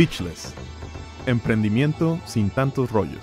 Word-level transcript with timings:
Pitchless. 0.00 0.54
Emprendimiento 1.26 2.18
sin 2.24 2.48
tantos 2.48 2.90
rollos. 2.90 3.22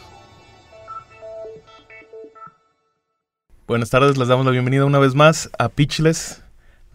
Buenas 3.65 3.89
tardes, 3.89 4.15
les 4.15 4.27
damos 4.27 4.45
la 4.45 4.51
bienvenida 4.51 4.85
una 4.85 4.99
vez 4.99 5.15
más 5.15 5.49
a 5.57 5.69
Pitchless, 5.69 6.43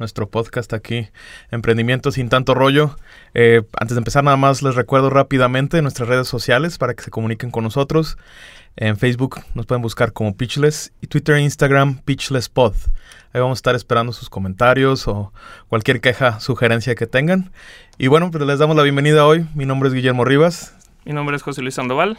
nuestro 0.03 0.29
podcast 0.29 0.73
aquí, 0.73 1.07
Emprendimiento 1.53 2.11
sin 2.11 2.29
tanto 2.29 2.55
rollo. 2.55 2.97
Eh, 3.35 3.63
antes 3.79 3.95
de 3.95 4.01
empezar, 4.01 4.25
nada 4.25 4.37
más 4.37 4.61
les 4.61 4.75
recuerdo 4.75 5.11
rápidamente 5.11 5.81
nuestras 5.81 6.09
redes 6.09 6.27
sociales 6.27 6.77
para 6.77 6.95
que 6.95 7.05
se 7.05 7.11
comuniquen 7.11 7.53
con 7.53 7.63
nosotros. 7.63 8.19
En 8.75 8.97
Facebook 8.97 9.41
nos 9.55 9.67
pueden 9.67 9.81
buscar 9.81 10.13
como 10.13 10.37
Pitchless 10.37 10.93
y 11.01 11.07
Twitter 11.07 11.37
e 11.37 11.43
Instagram 11.43 11.99
PitchlessPod. 11.99 12.75
Ahí 13.33 13.41
vamos 13.41 13.59
a 13.59 13.61
estar 13.61 13.77
esperando 13.77 14.13
sus 14.13 14.29
comentarios 14.29 15.07
o 15.07 15.33
cualquier 15.69 16.01
queja, 16.01 16.41
sugerencia 16.41 16.97
que 16.97 17.07
tengan. 17.07 17.53
Y 17.97 18.09
bueno, 18.09 18.33
pues 18.33 18.45
les 18.45 18.59
damos 18.59 18.77
la 18.77 18.83
bienvenida 18.83 19.25
hoy. 19.25 19.47
Mi 19.55 19.67
nombre 19.67 19.89
es 19.89 19.95
Guillermo 19.95 20.25
Rivas. 20.25 20.77
Mi 21.05 21.13
nombre 21.13 21.37
es 21.37 21.43
José 21.43 21.63
Luis 21.63 21.77
Sandoval. 21.77 22.19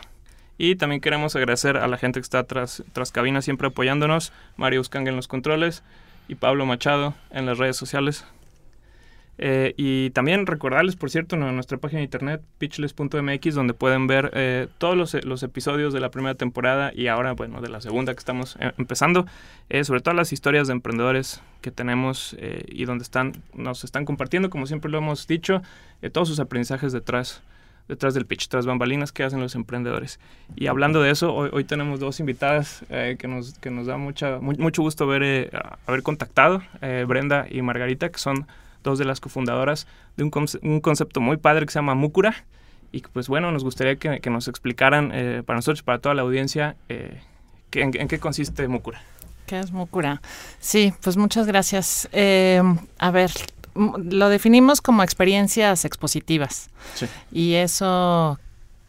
Y 0.57 0.77
también 0.77 1.01
queremos 1.01 1.35
agradecer 1.35 1.75
a 1.75 1.87
la 1.87 1.97
gente 1.97 2.21
que 2.21 2.23
está 2.23 2.45
tras, 2.45 2.83
tras 2.93 3.11
cabina 3.11 3.41
siempre 3.41 3.67
apoyándonos. 3.67 4.31
Mario 4.55 4.79
Uscanga 4.79 5.09
en 5.09 5.17
los 5.17 5.27
controles 5.27 5.83
y 6.27 6.35
Pablo 6.35 6.65
Machado 6.65 7.13
en 7.31 7.45
las 7.45 7.57
redes 7.57 7.75
sociales. 7.75 8.25
Eh, 9.39 9.73
y 9.77 10.11
también 10.11 10.45
recordarles, 10.45 10.95
por 10.95 11.09
cierto, 11.09 11.35
en 11.35 11.55
nuestra 11.55 11.79
página 11.79 11.99
de 11.99 12.05
internet, 12.05 12.41
pitchless.mx, 12.59 13.55
donde 13.55 13.73
pueden 13.73 14.05
ver 14.05 14.29
eh, 14.33 14.67
todos 14.77 14.95
los, 14.95 15.13
los, 15.25 15.41
episodios 15.41 15.91
de 15.91 15.99
la 15.99 16.11
primera 16.11 16.35
temporada 16.35 16.91
y 16.93 17.07
ahora, 17.07 17.33
bueno, 17.33 17.59
de 17.59 17.69
la 17.69 17.81
segunda 17.81 18.13
que 18.13 18.19
estamos 18.19 18.57
eh, 18.59 18.71
empezando, 18.77 19.25
sobre 19.83 20.01
todo 20.01 20.13
las 20.13 20.31
historias 20.33 20.67
de 20.67 20.73
emprendedores 20.73 21.41
que 21.61 21.71
tenemos 21.71 22.35
y 22.67 22.85
donde 22.85 23.03
están, 23.03 23.33
nos 23.55 23.83
están 23.83 24.05
compartiendo, 24.05 24.49
como 24.49 24.67
siempre 24.67 24.91
lo 24.91 24.99
hemos 24.99 25.25
dicho, 25.25 25.63
todos 26.11 26.27
sus 26.27 26.39
aprendizajes 26.39 26.93
detrás 26.93 27.41
detrás 27.87 28.13
del 28.13 28.25
pitch, 28.25 28.47
tras 28.47 28.65
bambalinas 28.65 29.11
que 29.11 29.23
hacen 29.23 29.39
los 29.39 29.55
emprendedores. 29.55 30.19
Y 30.55 30.67
hablando 30.67 31.01
de 31.01 31.11
eso, 31.11 31.33
hoy, 31.33 31.49
hoy 31.51 31.63
tenemos 31.63 31.99
dos 31.99 32.19
invitadas 32.19 32.83
que, 32.89 33.27
nos, 33.27 33.57
que 33.59 33.69
nos 33.69 33.87
da 33.87 33.97
mucha, 33.97 34.39
mucho 34.39 34.81
gusto 34.81 35.05
ver, 35.07 35.51
haber 35.85 36.03
contactado, 36.03 36.61
Brenda 37.07 37.45
y 37.49 37.61
Margarita, 37.61 38.09
que 38.09 38.19
son 38.19 38.47
dos 38.83 38.99
de 38.99 39.05
las 39.05 39.19
cofundadoras 39.19 39.87
de 40.17 40.23
un, 40.23 40.31
un 40.61 40.81
concepto 40.81 41.21
muy 41.21 41.37
padre 41.37 41.65
que 41.65 41.71
se 41.71 41.79
llama 41.79 41.95
Mukura. 41.95 42.45
Y 42.91 43.01
pues 43.01 43.27
bueno, 43.27 43.51
nos 43.51 43.63
gustaría 43.63 43.95
que, 43.95 44.19
que 44.19 44.29
nos 44.29 44.47
explicaran 44.47 45.11
eh, 45.13 45.41
para 45.43 45.57
nosotros, 45.57 45.81
para 45.81 45.97
toda 45.97 46.13
la 46.13 46.21
audiencia, 46.21 46.75
eh, 46.89 47.21
que, 47.71 47.81
en, 47.81 47.91
en, 47.99 48.07
qué 48.07 48.19
consiste 48.19 48.67
Mukura. 48.67 49.01
¿Qué 49.47 49.59
es 49.59 49.71
Mukura? 49.71 50.21
Sí, 50.59 50.93
pues 51.01 51.17
muchas 51.17 51.47
gracias. 51.47 52.07
Eh, 52.11 52.61
a 52.99 53.11
ver, 53.11 53.31
lo 53.75 54.29
definimos 54.29 54.81
como 54.81 55.03
experiencias 55.03 55.85
expositivas. 55.85 56.69
Sí. 56.95 57.07
Y 57.31 57.53
eso 57.55 58.39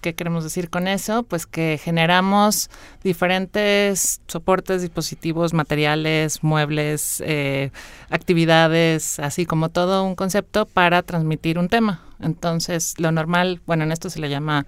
¿Qué 0.04 0.14
queremos 0.14 0.44
decir 0.44 0.68
con 0.68 0.86
eso? 0.86 1.22
Pues 1.22 1.46
que 1.46 1.80
generamos 1.82 2.68
diferentes 3.02 4.20
soportes, 4.26 4.82
dispositivos, 4.82 5.54
materiales, 5.54 6.44
muebles, 6.44 7.22
eh, 7.24 7.70
actividades, 8.10 9.18
así 9.18 9.46
como 9.46 9.70
todo 9.70 10.04
un 10.04 10.14
concepto 10.14 10.66
para 10.66 11.00
transmitir 11.00 11.58
un 11.58 11.70
tema. 11.70 12.02
Entonces, 12.20 12.96
lo 12.98 13.12
normal, 13.12 13.62
bueno, 13.64 13.84
en 13.84 13.92
esto 13.92 14.10
se 14.10 14.20
le 14.20 14.28
llama 14.28 14.66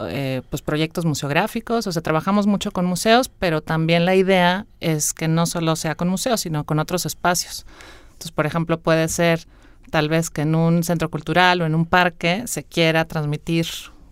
eh, 0.00 0.42
pues 0.50 0.60
proyectos 0.60 1.04
museográficos, 1.04 1.86
o 1.86 1.92
sea, 1.92 2.02
trabajamos 2.02 2.48
mucho 2.48 2.72
con 2.72 2.84
museos, 2.84 3.28
pero 3.28 3.60
también 3.60 4.04
la 4.04 4.16
idea 4.16 4.66
es 4.80 5.12
que 5.12 5.28
no 5.28 5.46
solo 5.46 5.76
sea 5.76 5.94
con 5.94 6.08
museos, 6.08 6.40
sino 6.40 6.64
con 6.64 6.80
otros 6.80 7.06
espacios. 7.06 7.64
Entonces, 8.14 8.32
por 8.32 8.46
ejemplo, 8.46 8.80
puede 8.80 9.08
ser 9.08 9.46
tal 9.90 10.08
vez 10.08 10.30
que 10.30 10.42
en 10.42 10.54
un 10.54 10.82
centro 10.82 11.10
cultural 11.10 11.60
o 11.60 11.66
en 11.66 11.74
un 11.74 11.86
parque 11.86 12.44
se 12.46 12.64
quiera 12.64 13.04
transmitir 13.04 13.66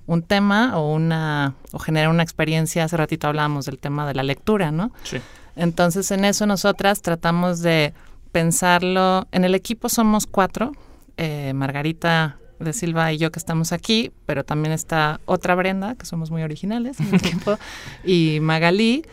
un 0.06 0.22
tema 0.22 0.78
o 0.78 0.92
una 0.92 1.55
o 1.72 1.78
generar 1.78 2.11
una 2.11 2.22
experiencia. 2.22 2.84
Hace 2.84 2.97
ratito 2.97 3.28
hablábamos 3.28 3.67
del 3.67 3.78
tema 3.78 4.06
de 4.06 4.15
la 4.15 4.22
lectura, 4.22 4.71
¿no? 4.71 4.93
Sí. 5.04 5.19
Entonces 5.56 6.10
en 6.10 6.25
eso 6.25 6.47
nosotras 6.47 7.03
tratamos 7.03 7.60
de 7.60 7.94
pensarlo. 8.32 9.27
En 9.32 9.44
el 9.44 9.54
equipo 9.54 9.88
somos 9.88 10.27
cuatro, 10.27 10.72
eh, 11.16 11.53
Margarita 11.54 12.38
de 12.59 12.72
Silva 12.72 13.12
y 13.12 13.19
yo 13.19 13.31
que 13.32 13.38
estamos 13.38 13.72
aquí, 13.72 14.12
pero 14.27 14.44
también 14.44 14.72
está 14.72 15.21
otra 15.25 15.54
Brenda, 15.54 15.94
que 15.94 16.06
somos 16.06 16.31
muy 16.31 16.43
originales 16.43 17.00
en 17.00 17.09
el 17.09 17.15
equipo, 17.16 17.59
y 18.04 18.38
Magalí. 18.41 19.04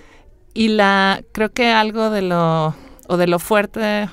Y 0.54 0.70
la, 0.70 1.22
creo 1.32 1.52
que 1.52 1.72
algo 1.72 2.10
de 2.10 2.22
lo, 2.22 2.76
o 3.08 3.18
de 3.18 3.28
lo 3.28 3.40
fuerte, 3.40 4.10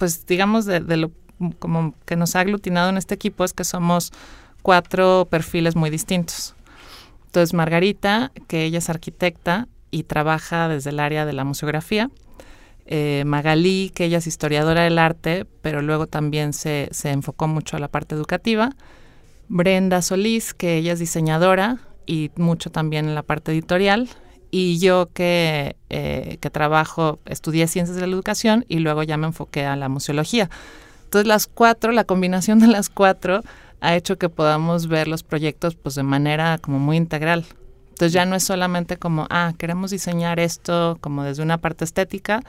pues 0.00 0.24
digamos 0.24 0.64
de, 0.64 0.80
lo 0.96 1.12
como 1.58 1.94
que 2.06 2.16
nos 2.16 2.34
ha 2.34 2.40
aglutinado 2.40 2.88
en 2.88 2.96
este 2.96 3.14
equipo 3.14 3.44
es 3.44 3.52
que 3.52 3.64
somos 3.64 4.12
cuatro 4.62 5.28
perfiles 5.30 5.76
muy 5.76 5.90
distintos. 5.90 6.54
Entonces, 7.26 7.52
Margarita, 7.52 8.32
que 8.48 8.64
ella 8.64 8.78
es 8.78 8.88
arquitecta 8.88 9.68
y 9.90 10.04
trabaja 10.04 10.68
desde 10.68 10.88
el 10.88 11.00
área 11.00 11.26
de 11.26 11.34
la 11.34 11.44
museografía. 11.44 12.10
Eh, 12.86 13.24
Magalí, 13.26 13.92
que 13.94 14.06
ella 14.06 14.18
es 14.18 14.26
historiadora 14.26 14.84
del 14.84 14.98
arte, 14.98 15.46
pero 15.60 15.82
luego 15.82 16.06
también 16.06 16.54
se, 16.54 16.88
se, 16.92 17.10
enfocó 17.10 17.46
mucho 17.46 17.76
a 17.76 17.80
la 17.80 17.88
parte 17.88 18.14
educativa. 18.14 18.70
Brenda 19.48 20.00
Solís, 20.00 20.54
que 20.54 20.78
ella 20.78 20.94
es 20.94 20.98
diseñadora 20.98 21.78
y 22.06 22.30
mucho 22.36 22.70
también 22.70 23.06
en 23.06 23.14
la 23.14 23.22
parte 23.22 23.52
editorial. 23.52 24.08
Y 24.50 24.78
yo 24.78 25.08
que, 25.12 25.76
eh, 25.90 26.38
que 26.40 26.50
trabajo, 26.50 27.20
estudié 27.26 27.68
ciencias 27.68 27.96
de 27.96 28.06
la 28.06 28.12
educación 28.12 28.64
y 28.68 28.80
luego 28.80 29.02
ya 29.02 29.16
me 29.16 29.26
enfoqué 29.26 29.64
a 29.64 29.76
la 29.76 29.88
museología. 29.88 30.50
Entonces 31.04 31.26
las 31.26 31.46
cuatro, 31.46 31.92
la 31.92 32.04
combinación 32.04 32.58
de 32.58 32.66
las 32.66 32.88
cuatro 32.88 33.42
ha 33.80 33.96
hecho 33.96 34.18
que 34.18 34.28
podamos 34.28 34.86
ver 34.86 35.08
los 35.08 35.22
proyectos 35.22 35.74
pues 35.74 35.94
de 35.94 36.02
manera 36.02 36.58
como 36.58 36.78
muy 36.78 36.96
integral. 36.96 37.46
Entonces 37.90 38.12
ya 38.12 38.24
no 38.24 38.34
es 38.34 38.44
solamente 38.44 38.96
como, 38.96 39.26
ah, 39.30 39.52
queremos 39.58 39.90
diseñar 39.90 40.40
esto 40.40 40.98
como 41.00 41.22
desde 41.22 41.42
una 41.42 41.58
parte 41.58 41.84
estética, 41.84 42.42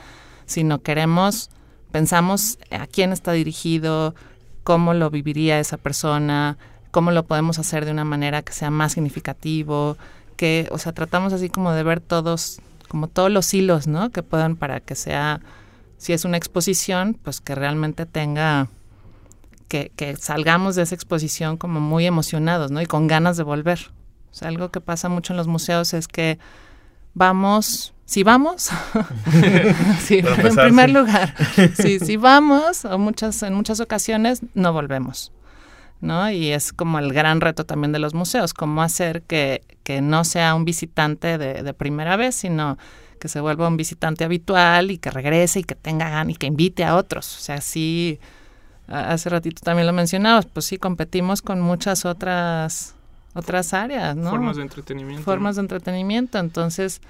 sino 0.46 0.82
queremos, 0.82 1.50
pensamos 1.92 2.58
a 2.72 2.88
quién 2.88 3.12
está 3.12 3.34
dirigido, 3.34 4.16
cómo 4.64 4.94
lo 4.94 5.10
viviría 5.10 5.60
esa 5.60 5.78
persona, 5.78 6.58
cómo 6.92 7.12
lo 7.12 7.26
podemos 7.26 7.60
hacer 7.60 7.86
de 7.86 7.92
una 7.92 8.06
manera 8.06 8.42
que 8.44 8.54
sea 8.54 8.70
más 8.70 8.94
significativo, 8.94 9.98
que, 10.42 10.68
o 10.72 10.80
sea, 10.80 10.92
tratamos 10.92 11.34
así 11.34 11.50
como 11.50 11.72
de 11.72 11.84
ver 11.84 12.00
todos, 12.00 12.62
como 12.88 13.08
todos 13.08 13.30
los 13.30 13.54
hilos, 13.54 13.86
¿no? 13.86 14.10
Que 14.10 14.24
puedan 14.24 14.56
para 14.56 14.80
que 14.80 14.96
sea, 14.96 15.40
si 16.00 16.14
es 16.14 16.26
una 16.26 16.36
exposición, 16.36 17.16
pues 17.22 17.42
que 17.42 17.54
realmente 17.54 18.08
tenga 18.08 18.68
que, 19.68 19.92
salgamos 20.20 20.76
de 20.76 20.82
esa 20.82 20.96
exposición 20.96 21.58
como 21.58 21.80
muy 21.80 22.08
emocionados, 22.08 22.72
¿no? 22.72 22.82
Y 22.82 22.88
con 22.88 23.06
ganas 23.06 23.38
de 23.38 23.44
volver. 23.44 23.92
O 24.32 24.34
sea, 24.34 24.48
algo 24.48 24.72
que 24.72 24.82
pasa 24.82 25.10
mucho 25.10 25.34
en 25.34 25.38
los 25.38 25.46
museos 25.46 25.94
es 25.94 26.08
que 26.08 26.40
vamos, 27.14 27.94
si 28.06 28.24
vamos, 28.24 28.72
sí, 30.02 30.24
en 30.24 30.56
primer 30.56 30.90
lugar, 30.90 31.36
sí, 31.76 32.00
si 32.00 32.18
vamos, 32.18 32.84
o 32.84 32.98
muchas, 32.98 33.44
en 33.44 33.54
muchas 33.54 33.80
ocasiones 33.80 34.42
no 34.56 34.74
volvemos. 34.74 35.32
¿No? 36.02 36.30
Y 36.30 36.52
es 36.52 36.74
como 36.74 37.00
el 37.00 37.14
gran 37.14 37.42
reto 37.42 37.66
también 37.66 37.92
de 37.92 38.00
los 38.00 38.14
museos, 38.14 38.54
cómo 38.54 38.82
hacer 38.82 39.22
que, 39.24 39.64
que 39.84 40.02
no 40.02 40.24
sea 40.24 40.56
un 40.56 40.66
visitante 40.66 41.38
de, 41.38 41.64
de, 41.64 41.74
primera 41.74 42.18
vez, 42.18 42.36
sino 42.36 42.78
que 43.20 43.28
se 43.28 43.40
vuelva 43.40 43.68
un 43.68 43.78
visitante 43.78 44.24
habitual 44.24 44.92
y 44.92 44.98
que 44.98 45.12
regrese 45.12 45.60
y 45.60 45.64
que 45.64 45.76
tenga 45.76 46.10
ganas 46.10 46.34
y 46.34 46.38
que 46.38 46.48
invite 46.48 46.84
a 46.84 46.96
otros. 46.96 47.38
O 47.38 47.40
sea, 47.40 47.62
sí 47.62 48.20
hace 48.92 49.30
ratito 49.30 49.62
también 49.64 49.88
lo 49.88 49.94
mencionabas, 49.94 50.46
pues 50.46 50.66
sí, 50.66 50.78
competimos 50.78 51.42
con 51.42 51.62
muchas 51.62 52.06
otras, 52.06 52.96
otras 53.34 53.74
áreas, 53.74 54.16
¿no? 54.16 54.30
Formas 54.30 54.58
de 54.58 54.64
entretenimiento. 54.64 55.24
Formas 55.24 55.56
de 55.56 55.62
entretenimiento. 55.62 56.40
Entonces, 56.40 57.02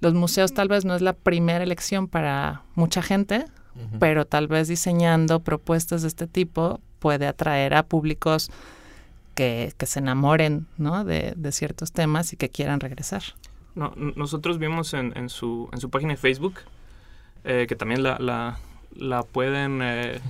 los 0.00 0.14
museos 0.14 0.54
tal 0.54 0.68
vez 0.68 0.84
no 0.84 0.94
es 0.94 1.02
la 1.02 1.12
primera 1.12 1.62
elección 1.62 2.08
para 2.08 2.62
mucha 2.74 3.02
gente, 3.02 3.44
pero 4.00 4.26
tal 4.26 4.48
vez 4.48 4.66
diseñando 4.66 5.40
propuestas 5.40 6.02
de 6.02 6.08
este 6.08 6.26
tipo 6.26 6.80
puede 6.98 7.26
atraer 7.26 7.74
a 7.74 7.82
públicos 7.82 8.50
que, 9.34 9.72
que 9.76 9.86
se 9.86 10.00
enamoren, 10.00 10.66
¿no? 10.76 11.04
De, 11.04 11.34
de, 11.36 11.52
ciertos 11.52 11.92
temas 11.92 12.32
y 12.32 12.36
que 12.36 12.48
quieran 12.48 12.80
regresar. 12.80 13.22
No, 13.74 13.92
nosotros 13.96 14.58
vimos 14.58 14.94
en, 14.94 15.16
en, 15.16 15.28
su, 15.28 15.68
en 15.72 15.80
su 15.80 15.90
página 15.90 16.12
de 16.12 16.16
Facebook, 16.16 16.54
eh, 17.44 17.66
que 17.68 17.76
también 17.76 18.02
la, 18.02 18.18
la, 18.18 18.58
la 18.96 19.22
pueden... 19.22 19.80
Eh, 19.82 20.20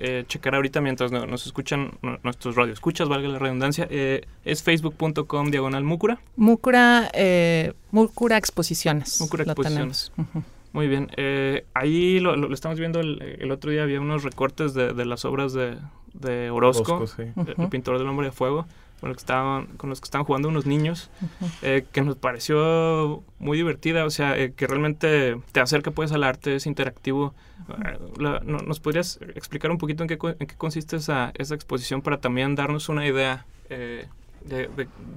eh, 0.00 0.24
checar 0.28 0.54
ahorita 0.54 0.80
mientras 0.80 1.10
nos 1.10 1.44
escuchan 1.44 1.90
nuestros 2.22 2.54
radioescuchas, 2.54 3.08
valga 3.08 3.26
la 3.26 3.40
redundancia, 3.40 3.88
es 3.90 4.62
facebook.com 4.62 5.50
diagonal 5.50 5.82
Múcura. 5.82 6.20
Múcura, 6.36 7.10
eh, 7.14 7.72
Múcura 7.90 8.36
Exposiciones. 8.36 9.20
Múcura 9.20 9.42
Exposiciones. 9.42 10.12
Muy 10.72 10.86
bien. 10.86 11.10
Eh, 11.16 11.64
ahí 11.74 12.20
lo, 12.20 12.52
estamos 12.54 12.78
viendo 12.78 13.00
el, 13.00 13.50
otro 13.50 13.72
día, 13.72 13.82
había 13.82 14.00
unos 14.00 14.22
recortes 14.22 14.72
de, 14.72 14.92
de 14.92 15.04
las 15.04 15.24
obras 15.24 15.52
de, 15.52 15.78
de 16.20 16.50
Orozco, 16.50 17.04
el, 17.16 17.68
pintor 17.68 17.98
del 17.98 18.08
hombre 18.08 18.26
de 18.26 18.32
fuego 18.32 18.66
con 19.00 19.10
los 19.10 19.16
que 19.16 19.22
estaban, 19.22 19.66
con 19.76 19.90
los 19.90 20.00
que 20.00 20.06
estaban 20.06 20.24
jugando 20.24 20.48
unos 20.48 20.66
niños, 20.66 21.10
eh, 21.62 21.84
que 21.92 22.02
nos 22.02 22.16
pareció 22.16 23.22
muy 23.38 23.56
divertida, 23.56 24.04
o 24.04 24.10
sea, 24.10 24.36
eh, 24.36 24.52
que 24.52 24.66
realmente 24.66 25.40
te 25.52 25.60
acerca 25.60 25.90
pues 25.92 26.10
al 26.12 26.24
arte, 26.24 26.56
es 26.56 26.66
interactivo. 26.66 27.32
Eh, 27.68 27.98
¿Nos 28.44 28.80
podrías 28.80 29.20
explicar 29.36 29.70
un 29.70 29.78
poquito 29.78 30.02
en 30.02 30.08
qué, 30.08 30.18
en 30.20 30.46
qué 30.46 30.54
consiste 30.56 30.96
esa, 30.96 31.32
esa 31.34 31.54
exposición 31.54 32.02
para 32.02 32.18
también 32.18 32.54
darnos 32.56 32.88
una 32.88 33.06
idea 33.06 33.46
de, 33.68 34.08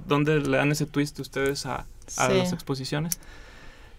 dónde 0.06 0.40
le 0.40 0.56
dan 0.56 0.70
ese 0.70 0.86
twist 0.86 1.18
ustedes 1.18 1.66
a, 1.66 1.86
las 2.16 2.52
exposiciones. 2.52 3.18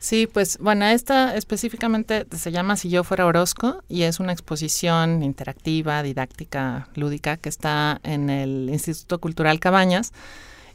Sí, 0.03 0.27
pues 0.27 0.57
bueno, 0.57 0.83
esta 0.83 1.33
específicamente 1.33 2.25
se 2.35 2.51
llama 2.51 2.75
Si 2.75 2.89
yo 2.89 3.05
fuera 3.05 3.25
Orozco 3.25 3.85
y 3.87 4.01
es 4.01 4.19
una 4.19 4.33
exposición 4.33 5.23
interactiva, 5.23 6.03
didáctica, 6.03 6.89
lúdica 6.95 7.37
que 7.37 7.47
está 7.47 8.01
en 8.03 8.29
el 8.29 8.67
Instituto 8.69 9.19
Cultural 9.19 9.61
Cabañas. 9.61 10.11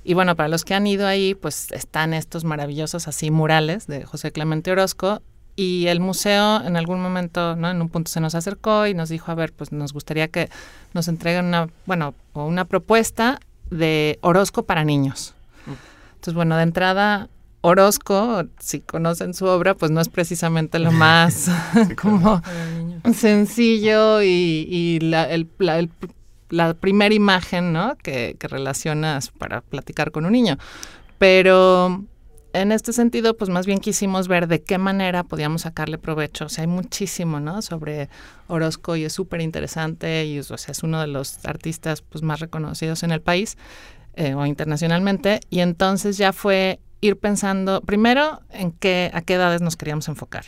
Y 0.02 0.14
bueno, 0.14 0.34
para 0.34 0.48
los 0.48 0.64
que 0.64 0.72
han 0.72 0.86
ido 0.86 1.06
ahí, 1.06 1.34
pues 1.34 1.70
están 1.72 2.14
estos 2.14 2.44
maravillosos 2.44 3.06
así 3.06 3.30
murales 3.30 3.86
de 3.86 4.02
José 4.06 4.32
Clemente 4.32 4.72
Orozco 4.72 5.20
y 5.56 5.88
el 5.88 6.00
museo 6.00 6.64
en 6.64 6.78
algún 6.78 7.02
momento, 7.02 7.54
¿no? 7.54 7.70
En 7.70 7.82
un 7.82 7.90
punto 7.90 8.10
se 8.10 8.20
nos 8.20 8.34
acercó 8.34 8.86
y 8.86 8.94
nos 8.94 9.10
dijo, 9.10 9.30
a 9.30 9.34
ver, 9.34 9.52
pues 9.52 9.72
nos 9.72 9.92
gustaría 9.92 10.28
que 10.28 10.48
nos 10.94 11.06
entreguen 11.06 11.44
una, 11.44 11.68
bueno, 11.84 12.14
una 12.32 12.64
propuesta 12.64 13.40
de 13.70 14.18
Orozco 14.22 14.62
para 14.62 14.84
niños. 14.84 15.34
Mm. 15.66 15.72
Entonces, 16.14 16.32
bueno, 16.32 16.56
de 16.56 16.62
entrada 16.62 17.28
Orozco, 17.60 18.44
si 18.58 18.80
conocen 18.80 19.34
su 19.34 19.46
obra, 19.46 19.74
pues 19.74 19.90
no 19.90 20.00
es 20.00 20.08
precisamente 20.08 20.78
lo 20.78 20.92
más 20.92 21.50
como 22.00 22.42
sencillo 23.14 24.22
y, 24.22 24.98
la, 25.00 25.28
la, 26.50 26.74
primera 26.74 27.14
imagen 27.14 27.72
¿no? 27.72 27.96
que, 27.96 28.36
que 28.38 28.48
relacionas 28.48 29.30
para 29.30 29.60
platicar 29.60 30.12
con 30.12 30.24
un 30.24 30.32
niño. 30.32 30.56
Pero 31.18 32.04
en 32.52 32.72
este 32.72 32.92
sentido, 32.92 33.36
pues 33.36 33.50
más 33.50 33.66
bien 33.66 33.78
quisimos 33.78 34.28
ver 34.28 34.48
de 34.48 34.62
qué 34.62 34.78
manera 34.78 35.24
podíamos 35.24 35.62
sacarle 35.62 35.98
provecho. 35.98 36.46
O 36.46 36.48
sea, 36.48 36.62
hay 36.62 36.68
muchísimo, 36.68 37.40
¿no? 37.40 37.60
Sobre 37.62 38.08
Orozco 38.46 38.96
y 38.96 39.04
es 39.04 39.12
súper 39.12 39.40
interesante 39.40 40.24
y 40.26 40.38
o 40.38 40.42
sea, 40.42 40.72
es 40.72 40.82
uno 40.82 41.00
de 41.00 41.08
los 41.08 41.44
artistas 41.44 42.02
pues, 42.02 42.22
más 42.22 42.40
reconocidos 42.40 43.02
en 43.02 43.12
el 43.12 43.20
país 43.20 43.58
eh, 44.14 44.34
o 44.34 44.46
internacionalmente. 44.46 45.40
Y 45.50 45.60
entonces 45.60 46.16
ya 46.16 46.32
fue 46.32 46.80
ir 47.00 47.16
pensando 47.18 47.80
primero 47.80 48.40
en 48.50 48.72
qué, 48.72 49.10
a 49.14 49.22
qué 49.22 49.34
edades 49.34 49.60
nos 49.60 49.76
queríamos 49.76 50.08
enfocar. 50.08 50.46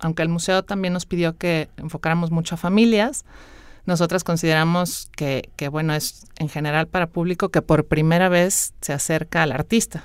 Aunque 0.00 0.22
el 0.22 0.28
museo 0.28 0.62
también 0.62 0.92
nos 0.92 1.06
pidió 1.06 1.36
que 1.36 1.68
enfocáramos 1.76 2.30
mucho 2.30 2.54
a 2.54 2.58
familias, 2.58 3.24
nosotras 3.86 4.22
consideramos 4.22 5.08
que, 5.16 5.50
que, 5.56 5.68
bueno, 5.68 5.94
es 5.94 6.26
en 6.38 6.48
general 6.48 6.88
para 6.88 7.06
público 7.06 7.48
que 7.48 7.62
por 7.62 7.86
primera 7.86 8.28
vez 8.28 8.74
se 8.80 8.92
acerca 8.92 9.42
al 9.42 9.52
artista. 9.52 10.04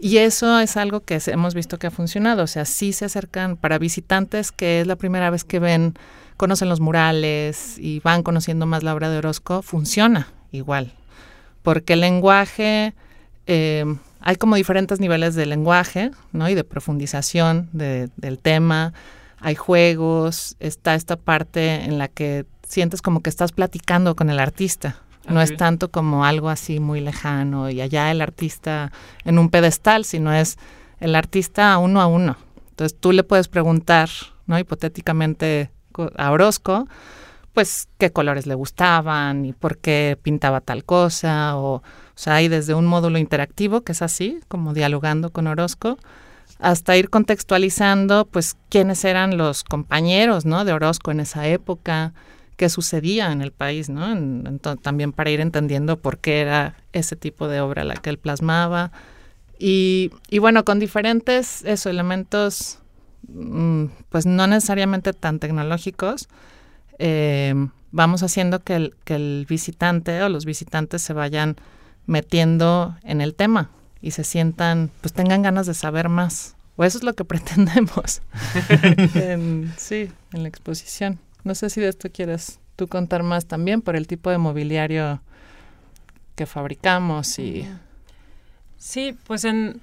Y 0.00 0.18
eso 0.18 0.58
es 0.58 0.76
algo 0.76 0.98
que 0.98 1.20
hemos 1.26 1.54
visto 1.54 1.78
que 1.78 1.86
ha 1.86 1.92
funcionado. 1.92 2.42
O 2.42 2.46
sea, 2.48 2.64
sí 2.64 2.92
se 2.92 3.04
acercan 3.04 3.56
para 3.56 3.78
visitantes 3.78 4.50
que 4.50 4.80
es 4.80 4.86
la 4.88 4.96
primera 4.96 5.30
vez 5.30 5.44
que 5.44 5.60
ven, 5.60 5.94
conocen 6.36 6.68
los 6.68 6.80
murales 6.80 7.78
y 7.78 8.00
van 8.00 8.24
conociendo 8.24 8.66
más 8.66 8.82
la 8.82 8.94
obra 8.94 9.10
de 9.10 9.18
Orozco, 9.18 9.62
funciona 9.62 10.32
igual. 10.50 10.92
Porque 11.62 11.92
el 11.92 12.00
lenguaje 12.00 12.94
eh, 13.46 13.84
hay 14.22 14.36
como 14.36 14.56
diferentes 14.56 15.00
niveles 15.00 15.34
de 15.34 15.46
lenguaje, 15.46 16.12
¿no? 16.32 16.48
Y 16.48 16.54
de 16.54 16.64
profundización 16.64 17.68
del 17.72 18.38
tema. 18.40 18.92
Hay 19.40 19.56
juegos, 19.56 20.56
está 20.60 20.94
esta 20.94 21.16
parte 21.16 21.84
en 21.84 21.98
la 21.98 22.08
que 22.08 22.46
sientes 22.66 23.02
como 23.02 23.20
que 23.20 23.30
estás 23.30 23.52
platicando 23.52 24.14
con 24.14 24.30
el 24.30 24.38
artista. 24.38 24.96
No 25.28 25.40
es 25.40 25.56
tanto 25.56 25.90
como 25.90 26.24
algo 26.24 26.48
así 26.48 26.80
muy 26.80 27.00
lejano 27.00 27.70
y 27.70 27.80
allá 27.80 28.10
el 28.10 28.20
artista 28.20 28.90
en 29.24 29.38
un 29.38 29.50
pedestal, 29.50 30.04
sino 30.04 30.32
es 30.32 30.56
el 30.98 31.14
artista 31.14 31.76
uno 31.78 32.00
a 32.00 32.06
uno. 32.06 32.36
Entonces 32.70 32.98
tú 32.98 33.12
le 33.12 33.22
puedes 33.22 33.48
preguntar, 33.48 34.08
¿no? 34.46 34.58
Hipotéticamente 34.58 35.70
a 36.16 36.30
Orozco, 36.30 36.88
pues 37.52 37.88
qué 37.98 38.10
colores 38.10 38.46
le 38.46 38.54
gustaban 38.54 39.44
y 39.44 39.52
por 39.52 39.78
qué 39.78 40.18
pintaba 40.22 40.60
tal 40.60 40.84
cosa 40.84 41.56
o 41.56 41.82
o 42.14 42.18
sea, 42.22 42.36
hay 42.36 42.48
desde 42.48 42.74
un 42.74 42.86
módulo 42.86 43.18
interactivo, 43.18 43.80
que 43.82 43.92
es 43.92 44.02
así, 44.02 44.40
como 44.48 44.74
dialogando 44.74 45.30
con 45.30 45.46
Orozco, 45.46 45.98
hasta 46.58 46.96
ir 46.96 47.08
contextualizando, 47.10 48.26
pues, 48.26 48.56
quiénes 48.68 49.04
eran 49.04 49.36
los 49.38 49.64
compañeros, 49.64 50.44
¿no? 50.44 50.64
De 50.64 50.72
Orozco 50.72 51.10
en 51.10 51.20
esa 51.20 51.48
época, 51.48 52.12
qué 52.56 52.68
sucedía 52.68 53.32
en 53.32 53.40
el 53.40 53.50
país, 53.50 53.88
¿no? 53.88 54.14
también 54.82 55.12
para 55.12 55.30
ir 55.30 55.40
entendiendo 55.40 55.98
por 55.98 56.18
qué 56.18 56.42
era 56.42 56.76
ese 56.92 57.16
tipo 57.16 57.48
de 57.48 57.60
obra 57.60 57.82
la 57.82 57.94
que 57.94 58.10
él 58.10 58.18
plasmaba. 58.18 58.92
Y, 59.58 60.10
bueno, 60.38 60.64
con 60.64 60.78
diferentes 60.78 61.64
eso, 61.64 61.88
elementos, 61.88 62.78
mm, 63.28 63.86
pues 64.10 64.26
no 64.26 64.46
necesariamente 64.46 65.12
tan 65.12 65.38
tecnológicos, 65.38 66.28
eh, 67.04 67.52
vamos 67.90 68.22
haciendo 68.22 68.62
que 68.62 68.76
el, 68.76 68.94
que 69.04 69.16
el 69.16 69.44
visitante 69.48 70.22
o 70.22 70.28
los 70.28 70.44
visitantes 70.44 71.02
se 71.02 71.12
vayan 71.12 71.56
metiendo 72.06 72.96
en 73.02 73.20
el 73.20 73.34
tema 73.34 73.70
y 74.00 74.12
se 74.12 74.22
sientan, 74.22 74.88
pues 75.00 75.12
tengan 75.12 75.42
ganas 75.42 75.66
de 75.66 75.74
saber 75.74 76.08
más. 76.08 76.54
O 76.76 76.84
eso 76.84 76.98
es 76.98 77.04
lo 77.04 77.14
que 77.14 77.24
pretendemos. 77.32 78.22
sí, 79.76 80.10
en 80.32 80.42
la 80.42 80.48
exposición. 80.48 81.18
No 81.42 81.56
sé 81.56 81.70
si 81.70 81.80
de 81.80 81.88
esto 81.88 82.08
quieres 82.08 82.60
tú 82.76 82.86
contar 82.86 83.24
más 83.24 83.46
también 83.46 83.82
por 83.82 83.96
el 83.96 84.06
tipo 84.06 84.30
de 84.30 84.38
mobiliario 84.38 85.20
que 86.36 86.46
fabricamos 86.46 87.36
y... 87.40 87.68
Sí, 88.78 89.16
pues 89.26 89.44
en, 89.44 89.80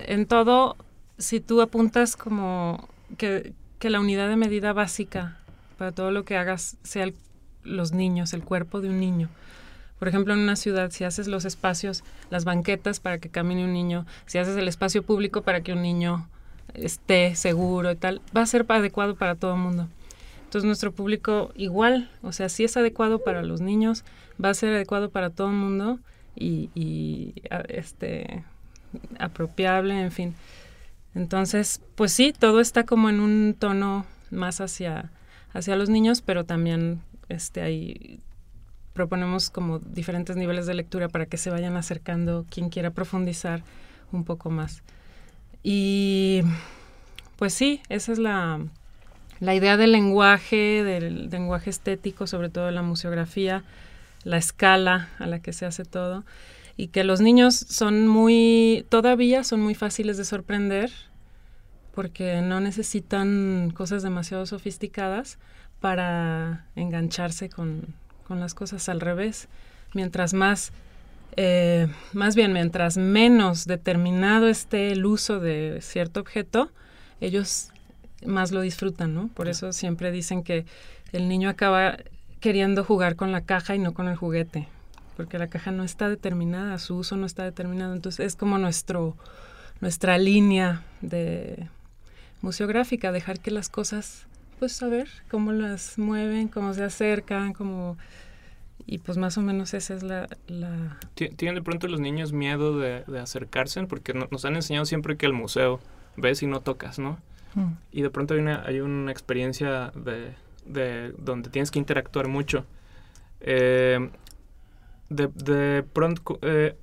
en 0.00 0.26
todo, 0.26 0.76
si 1.16 1.40
tú 1.40 1.62
apuntas 1.62 2.14
como 2.14 2.88
que, 3.16 3.54
que, 3.78 3.90
la 3.90 4.00
unidad 4.00 4.28
de 4.28 4.36
medida 4.36 4.72
básica 4.72 5.38
para 5.76 5.92
todo 5.92 6.10
lo 6.10 6.24
que 6.24 6.36
hagas 6.36 6.76
sea 6.82 7.10
los 7.62 7.92
niños, 7.92 8.32
el 8.32 8.42
cuerpo 8.42 8.80
de 8.80 8.88
un 8.88 9.00
niño, 9.00 9.28
por 9.98 10.08
ejemplo, 10.08 10.34
en 10.34 10.40
una 10.40 10.56
ciudad, 10.56 10.90
si 10.90 11.04
haces 11.04 11.28
los 11.28 11.44
espacios, 11.44 12.04
las 12.28 12.44
banquetas 12.44 13.00
para 13.00 13.18
que 13.18 13.30
camine 13.30 13.64
un 13.64 13.72
niño, 13.72 14.06
si 14.26 14.38
haces 14.38 14.56
el 14.56 14.68
espacio 14.68 15.02
público 15.02 15.42
para 15.42 15.62
que 15.62 15.72
un 15.72 15.82
niño 15.82 16.28
esté 16.74 17.34
seguro 17.36 17.92
y 17.92 17.96
tal, 17.96 18.20
va 18.36 18.42
a 18.42 18.46
ser 18.46 18.66
adecuado 18.68 19.16
para 19.16 19.34
todo 19.34 19.54
el 19.54 19.60
mundo. 19.60 19.88
Entonces 20.44 20.66
nuestro 20.66 20.92
público 20.92 21.52
igual, 21.54 22.10
o 22.22 22.32
sea, 22.32 22.48
si 22.48 22.64
es 22.64 22.76
adecuado 22.76 23.20
para 23.20 23.42
los 23.42 23.60
niños, 23.60 24.04
va 24.42 24.50
a 24.50 24.54
ser 24.54 24.74
adecuado 24.74 25.10
para 25.10 25.30
todo 25.30 25.48
el 25.48 25.54
mundo 25.54 25.98
y, 26.36 27.34
este 27.68 28.44
apropiable, 29.18 30.00
en 30.00 30.12
fin. 30.12 30.34
Entonces, 31.14 31.80
pues 31.94 32.12
sí, 32.12 32.34
todo 32.38 32.60
está 32.60 32.84
como 32.84 33.08
en 33.08 33.20
un 33.20 33.56
tono 33.58 34.04
más 34.30 34.60
hacia, 34.60 35.10
hacia 35.54 35.76
los 35.76 35.88
niños, 35.88 36.20
pero 36.20 36.44
también 36.44 37.00
este, 37.30 37.62
hay 37.62 38.20
proponemos 38.92 39.50
como 39.50 39.80
diferentes 39.80 40.36
niveles 40.36 40.66
de 40.66 40.74
lectura 40.74 41.08
para 41.08 41.26
que 41.26 41.36
se 41.36 41.50
vayan 41.50 41.76
acercando 41.76 42.46
quien 42.48 42.70
quiera 42.70 42.90
profundizar 42.90 43.62
un 44.12 44.24
poco 44.24 44.50
más. 44.50 44.82
Y 45.62 46.42
pues 47.36 47.52
sí, 47.54 47.80
esa 47.88 48.12
es 48.12 48.18
la, 48.18 48.60
la 49.40 49.54
idea 49.54 49.76
del 49.76 49.92
lenguaje, 49.92 50.84
del 50.84 51.28
lenguaje 51.28 51.70
estético, 51.70 52.26
sobre 52.26 52.50
todo 52.50 52.70
la 52.70 52.82
museografía, 52.82 53.64
la 54.22 54.36
escala 54.36 55.08
a 55.18 55.26
la 55.26 55.40
que 55.40 55.52
se 55.52 55.66
hace 55.66 55.84
todo, 55.84 56.24
y 56.76 56.88
que 56.88 57.02
los 57.02 57.20
niños 57.20 57.54
son 57.54 58.06
muy, 58.06 58.86
todavía 58.88 59.42
son 59.42 59.60
muy 59.60 59.74
fáciles 59.74 60.16
de 60.16 60.24
sorprender, 60.24 60.92
porque 61.94 62.42
no 62.42 62.60
necesitan 62.60 63.70
cosas 63.74 64.02
demasiado 64.02 64.46
sofisticadas 64.46 65.38
para 65.80 66.66
engancharse 66.74 67.48
con, 67.48 67.94
con 68.26 68.40
las 68.40 68.54
cosas 68.54 68.88
al 68.88 69.00
revés. 69.00 69.48
Mientras 69.94 70.34
más, 70.34 70.72
eh, 71.36 71.86
más 72.12 72.34
bien, 72.34 72.52
mientras 72.52 72.96
menos 72.96 73.66
determinado 73.66 74.48
esté 74.48 74.90
el 74.90 75.06
uso 75.06 75.38
de 75.38 75.78
cierto 75.82 76.20
objeto, 76.20 76.70
ellos 77.20 77.68
más 78.26 78.50
lo 78.50 78.60
disfrutan, 78.60 79.14
¿no? 79.14 79.28
Por 79.28 79.48
eso 79.48 79.72
siempre 79.72 80.10
dicen 80.10 80.42
que 80.42 80.64
el 81.12 81.28
niño 81.28 81.48
acaba 81.48 81.98
queriendo 82.40 82.82
jugar 82.82 83.14
con 83.14 83.30
la 83.30 83.42
caja 83.42 83.76
y 83.76 83.78
no 83.78 83.94
con 83.94 84.08
el 84.08 84.16
juguete, 84.16 84.66
porque 85.16 85.38
la 85.38 85.46
caja 85.46 85.70
no 85.70 85.84
está 85.84 86.08
determinada, 86.08 86.78
su 86.78 86.96
uso 86.96 87.16
no 87.16 87.24
está 87.24 87.44
determinado. 87.44 87.94
Entonces 87.94 88.26
es 88.26 88.36
como 88.36 88.58
nuestro, 88.58 89.16
nuestra 89.80 90.18
línea 90.18 90.82
de 91.00 91.68
museográfica, 92.44 93.10
dejar 93.10 93.40
que 93.40 93.50
las 93.50 93.68
cosas 93.68 94.26
pues 94.58 94.72
saber 94.72 95.08
cómo 95.30 95.52
las 95.52 95.98
mueven, 95.98 96.48
cómo 96.48 96.74
se 96.74 96.84
acercan, 96.84 97.52
cómo... 97.52 97.96
Y 98.86 98.98
pues 98.98 99.16
más 99.16 99.38
o 99.38 99.42
menos 99.42 99.72
esa 99.72 99.94
es 99.94 100.02
la... 100.02 100.28
¿Tienen 101.14 101.54
de 101.54 101.62
pronto 101.62 101.88
los 101.88 102.00
niños 102.00 102.32
miedo 102.32 102.78
de, 102.78 103.02
acercarse? 103.18 103.82
Porque 103.84 104.12
nos 104.12 104.44
han 104.44 104.56
enseñado 104.56 104.84
siempre 104.84 105.16
que 105.16 105.26
el 105.26 105.32
museo 105.32 105.80
ves 106.16 106.42
y 106.42 106.46
no 106.46 106.60
tocas, 106.60 106.98
¿no? 106.98 107.18
Mm. 107.54 107.72
Y 107.92 108.02
de 108.02 108.10
pronto 108.10 108.34
hay 108.34 108.40
una, 108.40 108.62
hay 108.66 108.80
una 108.80 109.10
experiencia 109.10 109.90
de, 109.94 110.34
de 110.66 111.12
donde 111.18 111.48
tienes 111.48 111.70
que 111.70 111.78
interactuar 111.78 112.28
mucho. 112.28 112.66
Eh, 113.40 114.10
de, 115.08 115.28
de, 115.28 115.82
pronto, 115.82 116.38
eh, 116.42 116.76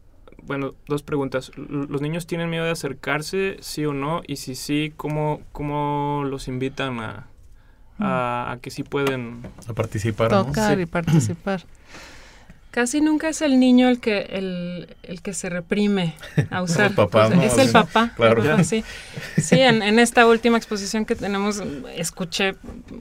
bueno, 0.45 0.74
dos 0.88 1.03
preguntas. 1.03 1.51
¿Los 1.55 2.01
niños 2.01 2.27
tienen 2.27 2.50
miedo 2.50 2.65
de 2.65 2.71
acercarse, 2.71 3.57
sí 3.62 3.86
o 3.86 3.93
no? 3.93 4.21
Y 4.27 4.38
si 4.38 4.55
sí, 4.55 4.93
¿cómo, 4.98 5.41
cómo 5.51 6.24
los 6.25 6.48
invitan 6.48 7.00
a, 7.00 7.27
a, 8.01 8.57
que 8.62 8.71
sí 8.71 8.83
pueden 8.83 9.41
participar. 9.75 10.29
Tocar 10.29 10.79
y 10.79 10.86
participar. 10.86 11.63
Casi 12.72 13.01
nunca 13.01 13.28
es 13.28 13.42
el 13.42 13.60
niño 13.60 13.90
el 13.90 14.00
que 14.00 14.22
el, 14.32 14.96
el 15.04 15.22
que 15.22 15.34
se 15.34 15.50
reprime 15.50 16.16
a 16.50 16.62
usar. 16.63 16.96
papá, 16.96 17.28
O 17.28 17.32
sea, 17.32 17.44
es 17.46 17.58
el 17.58 17.70
papá. 17.70 18.13
Claro. 18.16 18.42
el 18.42 18.50
papá, 18.50 18.63
sí, 18.63 18.84
sí 19.38 19.60
en, 19.60 19.82
en 19.84 20.00
esta 20.00 20.25
última 20.25 20.58
exposición 20.58 21.04
que 21.06 21.16
tenemos, 21.16 21.62
escuché 21.98 22.56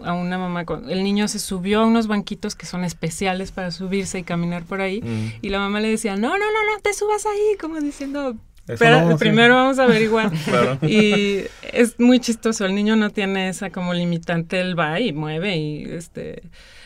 a 0.05 0.13
una 0.15 0.39
mamá, 0.39 0.65
con, 0.65 0.91
el 0.91 1.05
niño 1.05 1.29
se 1.29 1.39
subió 1.39 1.81
a 1.83 1.87
unos 1.87 2.09
banquitos 2.09 2.57
que 2.57 2.67
son 2.67 2.85
especiales 2.85 3.53
para 3.53 3.71
subirse 3.71 4.19
y 4.19 4.23
caminar 4.25 4.65
por 4.65 4.81
ahí, 4.81 5.01
Mm. 5.03 5.27
y 5.41 5.49
la 5.51 5.61
mamá 5.61 5.79
le 5.81 5.89
decía, 5.89 6.17
no, 6.17 6.31
no, 6.31 6.37
no, 6.39 6.75
no, 6.75 6.81
te 6.83 6.93
subas 6.93 7.25
ahí, 7.27 7.57
como 7.61 7.81
diciendo, 7.81 8.35
no, 8.67 8.77
sí. 8.77 9.17
primero 9.19 9.55
vamos 9.55 9.79
a 9.79 9.85
averiguar. 9.85 10.31
Claro. 10.45 10.79
Y 10.83 11.45
es 11.73 11.99
muy 12.01 12.19
chistoso, 12.19 12.67
el 12.67 12.75
niño 12.75 12.97
no 12.97 13.11
tiene 13.11 13.49
esa 13.49 13.71
como 13.71 13.95
limitante, 13.95 14.61
él 14.61 14.77
va 14.79 14.99
y 14.99 15.13
mueve 15.13 15.57
y 15.57 15.85
este... 15.85 16.43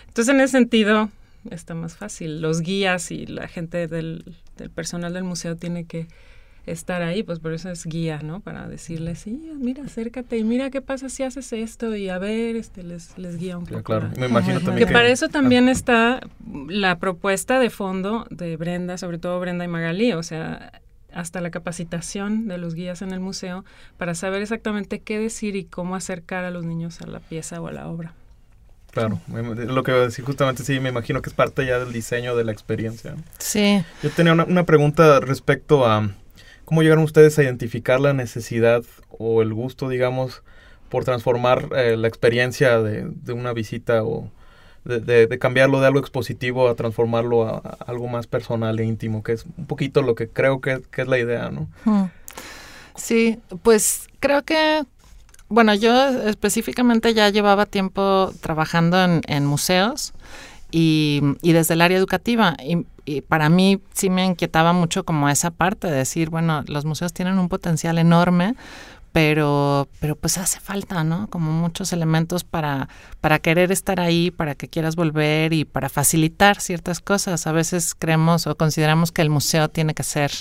Entonces 0.08 0.34
en 0.34 0.40
ese 0.42 0.52
sentido 0.52 1.08
está 1.50 1.74
más 1.74 1.96
fácil. 1.96 2.40
Los 2.40 2.60
guías 2.60 3.10
y 3.10 3.26
la 3.26 3.48
gente 3.48 3.86
del, 3.88 4.36
del 4.56 4.70
personal 4.70 5.12
del 5.12 5.24
museo 5.24 5.56
tiene 5.56 5.84
que 5.84 6.06
estar 6.66 7.02
ahí, 7.02 7.22
pues 7.22 7.40
por 7.40 7.52
eso 7.52 7.68
es 7.70 7.84
guía, 7.84 8.20
¿no? 8.22 8.40
Para 8.40 8.66
decirles, 8.68 9.18
sí, 9.18 9.52
mira, 9.58 9.84
acércate 9.84 10.38
y 10.38 10.44
mira 10.44 10.70
qué 10.70 10.80
pasa 10.80 11.10
si 11.10 11.22
haces 11.22 11.52
esto 11.52 11.94
y 11.94 12.08
a 12.08 12.16
ver, 12.18 12.56
este 12.56 12.82
les, 12.82 13.18
les 13.18 13.36
guía 13.36 13.58
un 13.58 13.66
poco. 13.66 13.82
claro. 13.82 14.08
la- 14.14 14.20
Me 14.20 14.26
imagino 14.28 14.60
también 14.60 14.86
que 14.88 14.92
para 14.92 15.08
eso 15.08 15.28
también 15.28 15.68
está 15.68 16.20
la 16.68 16.98
propuesta 16.98 17.58
de 17.58 17.68
fondo 17.68 18.26
de 18.30 18.56
Brenda, 18.56 18.96
sobre 18.96 19.18
todo 19.18 19.38
Brenda 19.40 19.64
y 19.66 19.68
Magalí, 19.68 20.12
o 20.14 20.22
sea, 20.22 20.80
hasta 21.12 21.42
la 21.42 21.50
capacitación 21.50 22.48
de 22.48 22.56
los 22.56 22.74
guías 22.74 23.02
en 23.02 23.12
el 23.12 23.20
museo 23.20 23.64
para 23.98 24.14
saber 24.14 24.40
exactamente 24.40 25.00
qué 25.00 25.18
decir 25.18 25.56
y 25.56 25.64
cómo 25.64 25.96
acercar 25.96 26.44
a 26.44 26.50
los 26.50 26.64
niños 26.64 27.02
a 27.02 27.06
la 27.06 27.20
pieza 27.20 27.60
o 27.60 27.66
a 27.68 27.72
la 27.72 27.88
obra. 27.88 28.14
Claro, 28.94 29.20
lo 29.28 29.82
que 29.82 29.90
iba 29.90 30.00
a 30.00 30.04
decir 30.04 30.24
justamente 30.24 30.62
sí, 30.64 30.80
me 30.80 30.88
imagino 30.88 31.20
que 31.20 31.28
es 31.28 31.34
parte 31.34 31.66
ya 31.66 31.78
del 31.78 31.92
diseño 31.92 32.36
de 32.36 32.44
la 32.44 32.52
experiencia. 32.52 33.16
Sí, 33.38 33.82
Yo 34.02 34.10
tenía 34.10 34.32
una, 34.32 34.44
una 34.44 34.64
pregunta 34.64 35.20
respecto 35.20 35.84
a 35.86 36.10
cómo 36.64 36.82
llegaron 36.82 37.04
ustedes 37.04 37.38
a 37.38 37.42
identificar 37.42 38.00
la 38.00 38.12
necesidad 38.12 38.82
o 39.18 39.42
el 39.42 39.52
gusto, 39.52 39.88
digamos, 39.88 40.42
por 40.88 41.04
transformar 41.04 41.68
eh, 41.76 41.96
la 41.96 42.06
experiencia 42.08 42.80
de, 42.80 43.04
de 43.08 43.32
una 43.32 43.52
visita 43.52 44.04
o 44.04 44.30
de, 44.84 45.00
de- 45.00 45.26
de 45.26 45.38
cambiarlo 45.38 45.80
de 45.80 45.86
algo 45.88 45.98
expositivo 45.98 46.68
a 46.68 46.74
transformarlo 46.74 47.46
a, 47.48 47.56
a 47.58 47.76
algo 47.86 48.06
más 48.06 48.26
personal 48.28 48.78
e 48.78 48.84
íntimo, 48.84 49.22
que 49.24 49.32
es 49.32 49.44
un 49.58 49.66
poquito 49.66 50.02
lo 50.02 50.14
que 50.14 50.28
creo 50.28 50.60
que, 50.60 50.82
que 50.92 51.02
es 51.02 51.08
la 51.08 51.18
idea, 51.18 51.50
¿no? 51.50 51.68
Mm. 51.84 52.04
Sí, 52.96 53.40
pues 53.62 54.06
creo 54.20 54.44
que, 54.44 54.84
bueno, 55.54 55.72
yo 55.74 56.08
específicamente 56.28 57.14
ya 57.14 57.28
llevaba 57.30 57.64
tiempo 57.66 58.32
trabajando 58.40 59.02
en, 59.02 59.22
en 59.28 59.46
museos 59.46 60.12
y, 60.72 61.22
y 61.42 61.52
desde 61.52 61.74
el 61.74 61.80
área 61.80 61.96
educativa. 61.96 62.56
Y, 62.62 62.84
y 63.04 63.20
para 63.20 63.48
mí 63.48 63.80
sí 63.92 64.10
me 64.10 64.24
inquietaba 64.24 64.72
mucho 64.72 65.04
como 65.04 65.28
esa 65.28 65.52
parte 65.52 65.86
de 65.86 65.96
decir, 65.96 66.28
bueno, 66.28 66.64
los 66.66 66.84
museos 66.84 67.12
tienen 67.12 67.38
un 67.38 67.48
potencial 67.48 67.98
enorme, 67.98 68.56
pero, 69.12 69.86
pero 70.00 70.16
pues 70.16 70.38
hace 70.38 70.58
falta, 70.58 71.04
¿no? 71.04 71.28
Como 71.28 71.52
muchos 71.52 71.92
elementos 71.92 72.42
para, 72.42 72.88
para 73.20 73.38
querer 73.38 73.70
estar 73.70 74.00
ahí, 74.00 74.32
para 74.32 74.56
que 74.56 74.66
quieras 74.66 74.96
volver 74.96 75.52
y 75.52 75.64
para 75.64 75.88
facilitar 75.88 76.60
ciertas 76.60 76.98
cosas. 76.98 77.46
A 77.46 77.52
veces 77.52 77.94
creemos 77.94 78.48
o 78.48 78.56
consideramos 78.56 79.12
que 79.12 79.22
el 79.22 79.30
museo 79.30 79.68
tiene 79.68 79.94
que 79.94 80.02
ser, 80.02 80.32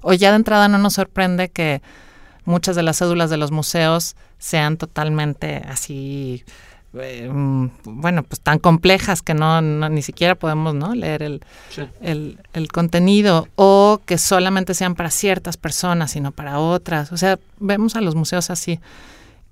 o 0.00 0.12
ya 0.12 0.30
de 0.30 0.36
entrada 0.36 0.68
no 0.68 0.78
nos 0.78 0.92
sorprende 0.92 1.48
que 1.48 1.82
muchas 2.44 2.76
de 2.76 2.82
las 2.82 2.98
cédulas 2.98 3.30
de 3.30 3.36
los 3.36 3.50
museos 3.50 4.16
sean 4.38 4.76
totalmente 4.76 5.62
así, 5.68 6.44
eh, 6.94 7.28
mm, 7.32 7.68
bueno, 7.84 8.22
pues 8.24 8.40
tan 8.40 8.58
complejas 8.58 9.22
que 9.22 9.34
no, 9.34 9.60
no- 9.60 9.88
ni 9.88 10.02
siquiera 10.02 10.34
podemos 10.34 10.74
¿no? 10.74 10.94
leer 10.94 11.22
el, 11.22 11.40
Sí. 11.70 11.82
el, 12.00 12.38
el 12.52 12.68
contenido 12.68 13.46
o 13.56 14.00
que 14.06 14.18
solamente 14.18 14.74
sean 14.74 14.94
para 14.94 15.10
ciertas 15.10 15.56
personas, 15.56 16.10
sino 16.10 16.32
para 16.32 16.58
otras. 16.58 17.12
O 17.12 17.16
sea, 17.16 17.38
vemos 17.60 17.94
a 17.96 18.00
los 18.00 18.14
museos 18.16 18.50
así. 18.50 18.80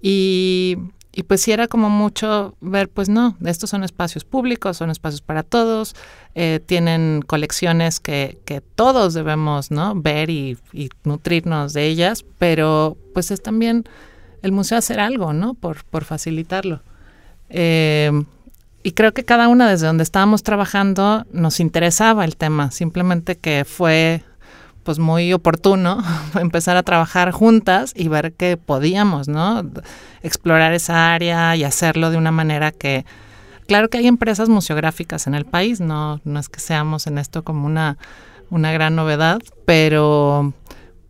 Y, 0.00 0.76
y 1.12 1.23
pues 1.25 1.41
sí 1.41 1.53
era 1.53 1.69
como 1.69 1.91
mucho 1.91 2.55
ver, 2.61 2.88
pues 2.88 3.09
no, 3.09 3.37
estos 3.45 3.71
son 3.71 3.83
espacios 3.83 4.25
públicos, 4.25 4.77
son 4.77 4.91
espacios 4.91 5.21
para 5.21 5.43
todos, 5.43 5.97
eh, 6.35 6.61
tienen 6.65 7.23
colecciones 7.27 7.99
que, 7.99 8.38
que 8.45 8.61
todos 8.61 9.15
debemos 9.15 9.71
¿no? 9.71 9.95
ver 9.95 10.31
y, 10.31 10.59
nutrirnos 11.05 11.73
de 11.73 11.87
ellas, 11.87 12.25
pero 12.38 12.97
pues 13.15 13.31
es 13.31 13.43
también 13.43 13.85
el 14.43 14.53
museo 14.53 14.79
hacer 14.79 15.00
algo, 15.00 15.33
¿no? 15.33 15.55
Por, 15.55 15.85
por 15.85 16.05
facilitarlo. 16.05 16.83
Eh, 17.49 18.12
y 18.83 18.93
creo 18.93 19.12
que 19.12 19.25
cada 19.25 19.49
una 19.49 19.69
desde 19.69 19.87
donde 19.87 20.05
estábamos 20.05 20.43
trabajando 20.43 21.27
nos 21.33 21.59
interesaba 21.59 22.25
el 22.25 22.37
tema, 22.37 22.71
simplemente 22.71 23.37
que 23.37 23.65
fue 23.67 24.23
pues 24.88 24.99
muy 24.99 25.35
oportuno 25.35 26.02
empezar 26.40 26.78
a 26.78 26.83
trabajar 26.83 27.30
juntas 27.30 27.92
y 27.95 28.09
ver 28.09 28.33
que 28.33 28.57
podíamos, 28.57 29.28
¿no? 29.28 29.62
Explorar 30.23 30.73
esa 30.73 31.12
área 31.12 31.54
y 31.57 31.64
hacerlo 31.64 32.11
de 32.11 32.16
una 32.16 32.33
manera 32.33 32.73
que, 32.73 33.04
claro 33.66 33.90
que 33.90 33.99
hay 33.99 34.07
empresas 34.07 34.49
museográficas 34.49 35.26
en 35.26 35.35
el 35.35 35.45
país, 35.45 35.83
no, 35.83 36.23
no 36.25 36.40
es 36.40 36.49
que 36.49 36.61
seamos 36.61 37.07
en 37.07 37.18
esto 37.18 37.45
como 37.45 37.66
una, 37.66 37.99
una 38.49 38.73
gran 38.73 38.97
novedad, 38.97 39.40
pero, 39.66 40.54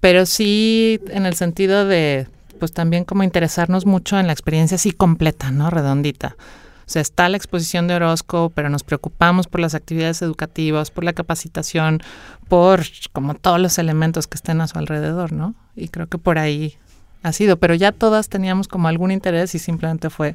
pero 0.00 0.26
sí 0.26 0.98
en 1.10 1.24
el 1.24 1.36
sentido 1.36 1.84
de, 1.84 2.26
pues 2.58 2.72
también 2.72 3.04
como 3.04 3.22
interesarnos 3.22 3.86
mucho 3.86 4.18
en 4.18 4.26
la 4.26 4.32
experiencia 4.32 4.74
así 4.74 4.90
completa, 4.90 5.52
¿no? 5.52 5.70
Redondita. 5.70 6.34
O 6.88 6.90
sea, 6.90 7.02
está 7.02 7.28
la 7.28 7.36
exposición 7.36 7.86
de 7.86 7.96
Orozco, 7.96 8.50
pero 8.54 8.70
nos 8.70 8.82
preocupamos 8.82 9.46
por 9.46 9.60
las 9.60 9.74
actividades 9.74 10.22
educativas, 10.22 10.90
por 10.90 11.04
la 11.04 11.12
capacitación, 11.12 12.00
por 12.48 12.80
como 13.12 13.34
todos 13.34 13.60
los 13.60 13.76
elementos 13.76 14.26
que 14.26 14.36
estén 14.36 14.62
a 14.62 14.68
su 14.68 14.78
alrededor, 14.78 15.32
¿no? 15.32 15.54
Y 15.76 15.88
creo 15.88 16.06
que 16.06 16.16
por 16.16 16.38
ahí 16.38 16.78
ha 17.22 17.34
sido, 17.34 17.58
pero 17.58 17.74
ya 17.74 17.92
todas 17.92 18.30
teníamos 18.30 18.68
como 18.68 18.88
algún 18.88 19.10
interés 19.10 19.54
y 19.54 19.58
simplemente 19.58 20.08
fue 20.08 20.34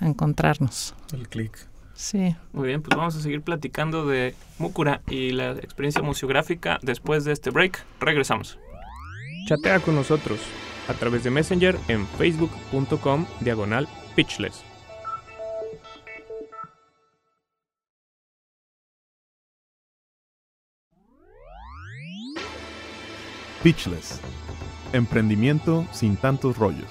encontrarnos. 0.00 0.94
El 1.12 1.28
clic. 1.28 1.58
Sí. 1.92 2.36
Muy 2.52 2.68
bien, 2.68 2.80
pues 2.80 2.96
vamos 2.96 3.16
a 3.16 3.20
seguir 3.20 3.42
platicando 3.42 4.06
de 4.06 4.36
Mukura 4.60 5.02
y 5.08 5.32
la 5.32 5.50
experiencia 5.54 6.02
museográfica 6.02 6.78
después 6.82 7.24
de 7.24 7.32
este 7.32 7.50
break. 7.50 7.84
Regresamos. 7.98 8.60
Chatea 9.48 9.80
con 9.80 9.96
nosotros 9.96 10.38
a 10.86 10.94
través 10.94 11.24
de 11.24 11.32
Messenger 11.32 11.76
en 11.88 12.06
facebook.com 12.06 13.26
diagonal 13.40 13.88
pitchless. 14.14 14.67
Pitchless. 23.62 24.20
Emprendimiento 24.92 25.84
sin 25.90 26.16
tantos 26.16 26.56
rollos. 26.56 26.86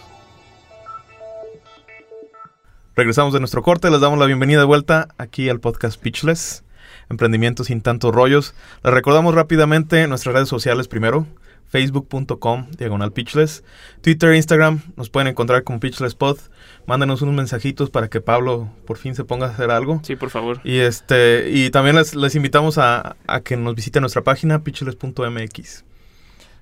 Regresamos 2.93 3.33
de 3.33 3.39
nuestro 3.39 3.61
corte, 3.61 3.89
les 3.89 4.01
damos 4.01 4.19
la 4.19 4.25
bienvenida 4.25 4.59
de 4.59 4.65
vuelta 4.65 5.07
aquí 5.17 5.47
al 5.49 5.61
podcast 5.61 6.01
Pitchless, 6.01 6.65
Emprendimiento 7.09 7.63
sin 7.63 7.81
tantos 7.81 8.13
rollos. 8.13 8.53
Les 8.83 8.93
recordamos 8.93 9.33
rápidamente 9.33 10.05
nuestras 10.07 10.35
redes 10.35 10.49
sociales 10.49 10.89
primero, 10.89 11.25
facebook.com, 11.69 12.67
diagonal 12.71 13.13
Pitchless, 13.13 13.63
Twitter, 14.01 14.33
Instagram, 14.33 14.81
nos 14.97 15.09
pueden 15.09 15.27
encontrar 15.29 15.63
como 15.63 15.79
Pitchless 15.79 16.15
Pod. 16.15 16.37
Mándenos 16.85 17.21
unos 17.21 17.35
mensajitos 17.35 17.89
para 17.89 18.09
que 18.09 18.19
Pablo 18.19 18.69
por 18.85 18.97
fin 18.97 19.15
se 19.15 19.23
ponga 19.23 19.47
a 19.47 19.51
hacer 19.51 19.71
algo. 19.71 20.01
Sí, 20.03 20.17
por 20.17 20.31
favor. 20.31 20.59
Y 20.65 20.79
este 20.79 21.49
y 21.49 21.69
también 21.69 21.95
les, 21.95 22.13
les 22.13 22.35
invitamos 22.35 22.77
a, 22.77 23.15
a 23.25 23.39
que 23.39 23.55
nos 23.55 23.73
visiten 23.73 24.01
nuestra 24.01 24.23
página 24.23 24.63
pitchless.mx. 24.63 25.85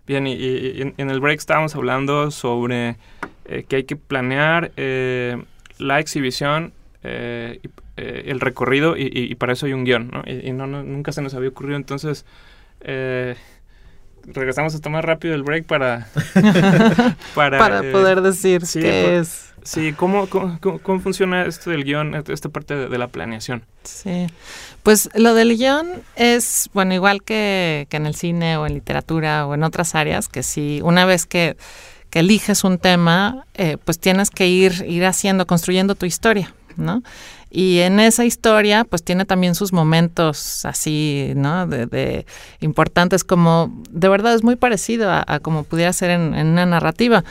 Bien, 0.07 0.27
y, 0.27 0.35
en, 0.97 1.09
el 1.09 1.19
break 1.19 1.39
estábamos 1.39 1.75
hablando 1.75 2.29
sobre 2.29 2.95
eh, 3.45 3.65
que 3.67 3.77
hay 3.77 3.83
que 3.85 3.95
planear 3.95 4.71
eh, 4.77 5.43
la 5.79 5.99
exhibición, 5.99 6.73
eh, 7.03 7.59
eh, 7.97 8.23
el 8.27 8.39
recorrido, 8.39 8.95
y, 8.97 9.09
y- 9.11 9.33
para 9.35 9.53
eso 9.53 9.65
hay 9.65 9.73
un 9.73 9.83
guion, 9.83 10.11
¿no? 10.11 10.23
Y, 10.27 10.51
no- 10.51 10.67
nunca 10.67 11.11
se 11.11 11.21
nos 11.23 11.33
había 11.33 11.49
ocurrido, 11.49 11.75
entonces 11.77 12.25
eh, 12.81 13.35
regresamos 14.27 14.73
hasta 14.75 14.89
más 14.89 15.03
rápido 15.05 15.35
el 15.35 15.43
break 15.43 15.65
para... 15.65 16.07
para, 17.35 17.57
Para 17.57 17.79
eh, 17.79 17.91
poder 17.91 18.21
decir 18.21 18.65
sí, 18.65 18.81
qué 18.81 19.03
por- 19.03 19.13
es. 19.13 19.51
Sí, 19.63 19.93
¿cómo, 19.93 20.27
cómo, 20.29 20.59
cómo- 20.61 20.79
cómo 20.79 20.99
funciona 20.99 21.43
esto 21.45 21.71
del 21.71 21.83
guion, 21.85 22.13
esta 22.27 22.49
parte 22.49 22.75
de, 22.75 22.87
de 22.87 22.97
la 22.99 23.07
planeación? 23.07 23.63
Sí. 23.83 24.27
Pues 24.83 25.09
lo 25.15 25.33
del 25.33 25.57
guion 25.57 25.87
es, 26.15 26.69
bueno, 26.73 26.93
igual 26.93 27.23
que, 27.23 27.87
que 27.89 27.97
en 27.97 28.05
el 28.05 28.13
cine 28.15 28.57
o 28.57 28.67
en 28.67 28.75
literatura 28.75 29.47
o 29.47 29.55
en 29.55 29.63
otras 29.63 29.95
áreas, 29.95 30.27
que 30.27 30.43
si 30.43 30.81
una 30.83 31.05
vez 31.05 31.25
que, 31.25 31.57
que 32.11 32.19
eliges 32.19 32.63
un 32.63 32.77
tema, 32.77 33.45
eh, 33.55 33.77
pues 33.83 33.99
tienes 33.99 34.29
que 34.29 34.47
ir, 34.47 34.85
ir 34.87 35.03
haciendo, 35.05 35.47
construyendo 35.47 35.95
tu 35.95 36.05
historia, 36.05 36.53
¿no? 36.77 37.01
Y 37.57 37.79
en 37.79 38.01
esa 38.01 38.25
historia, 38.25 38.83
pues 38.83 39.01
tiene 39.01 39.23
también 39.23 39.55
sus 39.55 39.71
momentos 39.71 40.65
así, 40.65 41.31
¿no? 41.37 41.65
De, 41.67 41.85
de 41.85 42.25
importantes, 42.59 43.23
como 43.23 43.81
de 43.89 44.09
verdad 44.09 44.33
es 44.33 44.43
muy 44.43 44.57
parecido 44.57 45.09
a, 45.09 45.23
a 45.25 45.39
como 45.39 45.63
pudiera 45.63 45.93
ser 45.93 46.09
en, 46.09 46.35
en 46.35 46.47
una 46.47 46.65
narrativa 46.65 47.23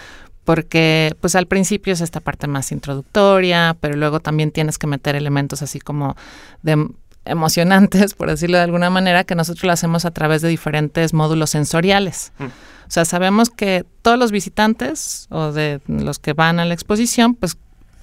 porque 0.44 1.14
pues 1.20 1.34
al 1.34 1.46
principio 1.46 1.92
es 1.92 2.00
esta 2.00 2.20
parte 2.20 2.46
más 2.46 2.72
introductoria, 2.72 3.76
pero 3.80 3.96
luego 3.96 4.20
también 4.20 4.50
tienes 4.50 4.78
que 4.78 4.86
meter 4.86 5.14
elementos 5.14 5.60
así 5.60 5.78
como 5.78 6.16
de 6.62 6.88
emocionantes, 7.26 8.14
por 8.14 8.28
decirlo 8.30 8.56
de 8.56 8.64
alguna 8.64 8.88
manera, 8.88 9.24
que 9.24 9.34
nosotros 9.34 9.64
lo 9.64 9.72
hacemos 9.72 10.06
a 10.06 10.10
través 10.10 10.40
de 10.40 10.48
diferentes 10.48 11.12
módulos 11.12 11.50
sensoriales. 11.50 12.32
Mm. 12.38 12.44
O 12.44 12.90
sea, 12.90 13.04
sabemos 13.04 13.50
que 13.50 13.84
todos 14.00 14.18
los 14.18 14.30
visitantes 14.30 15.26
o 15.30 15.52
de 15.52 15.80
los 15.86 16.18
que 16.18 16.32
van 16.32 16.60
a 16.60 16.64
la 16.64 16.72
exposición, 16.74 17.34
pues 17.34 17.56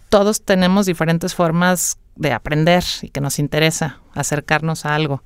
todos 0.10 0.42
tenemos 0.42 0.86
diferentes 0.88 1.36
formas 1.36 1.98
de 2.15 2.34
aprender 2.34 2.84
y 3.01 3.10
que 3.10 3.22
nos 3.22 3.39
interesa 3.39 4.00
acercarnos 4.13 4.86
a 4.86 4.96
algo. 4.96 5.24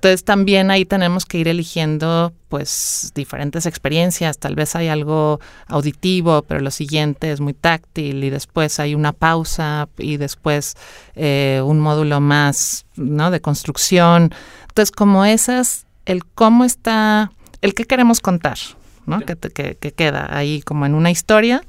Entonces 0.00 0.24
también 0.24 0.70
ahí 0.70 0.86
tenemos 0.86 1.26
que 1.26 1.36
ir 1.36 1.46
eligiendo 1.46 2.32
pues 2.48 3.12
diferentes 3.14 3.66
experiencias. 3.66 4.38
Tal 4.38 4.54
vez 4.54 4.74
hay 4.74 4.88
algo 4.88 5.40
auditivo, 5.66 6.40
pero 6.40 6.60
lo 6.60 6.70
siguiente 6.70 7.30
es 7.30 7.42
muy 7.42 7.52
táctil 7.52 8.24
y 8.24 8.30
después 8.30 8.80
hay 8.80 8.94
una 8.94 9.12
pausa 9.12 9.90
y 9.98 10.16
después 10.16 10.74
eh, 11.16 11.60
un 11.62 11.80
módulo 11.80 12.18
más 12.18 12.86
¿no? 12.96 13.30
de 13.30 13.42
construcción. 13.42 14.32
Entonces 14.62 14.90
como 14.90 15.26
esas, 15.26 15.86
el 16.06 16.24
cómo 16.24 16.64
está, 16.64 17.30
el 17.60 17.74
qué 17.74 17.84
queremos 17.84 18.20
contar, 18.20 18.56
¿no? 19.04 19.20
Que, 19.20 19.36
que, 19.36 19.92
queda 19.92 20.34
ahí 20.34 20.62
como 20.62 20.86
en 20.86 20.94
una 20.94 21.10
historia 21.10 21.62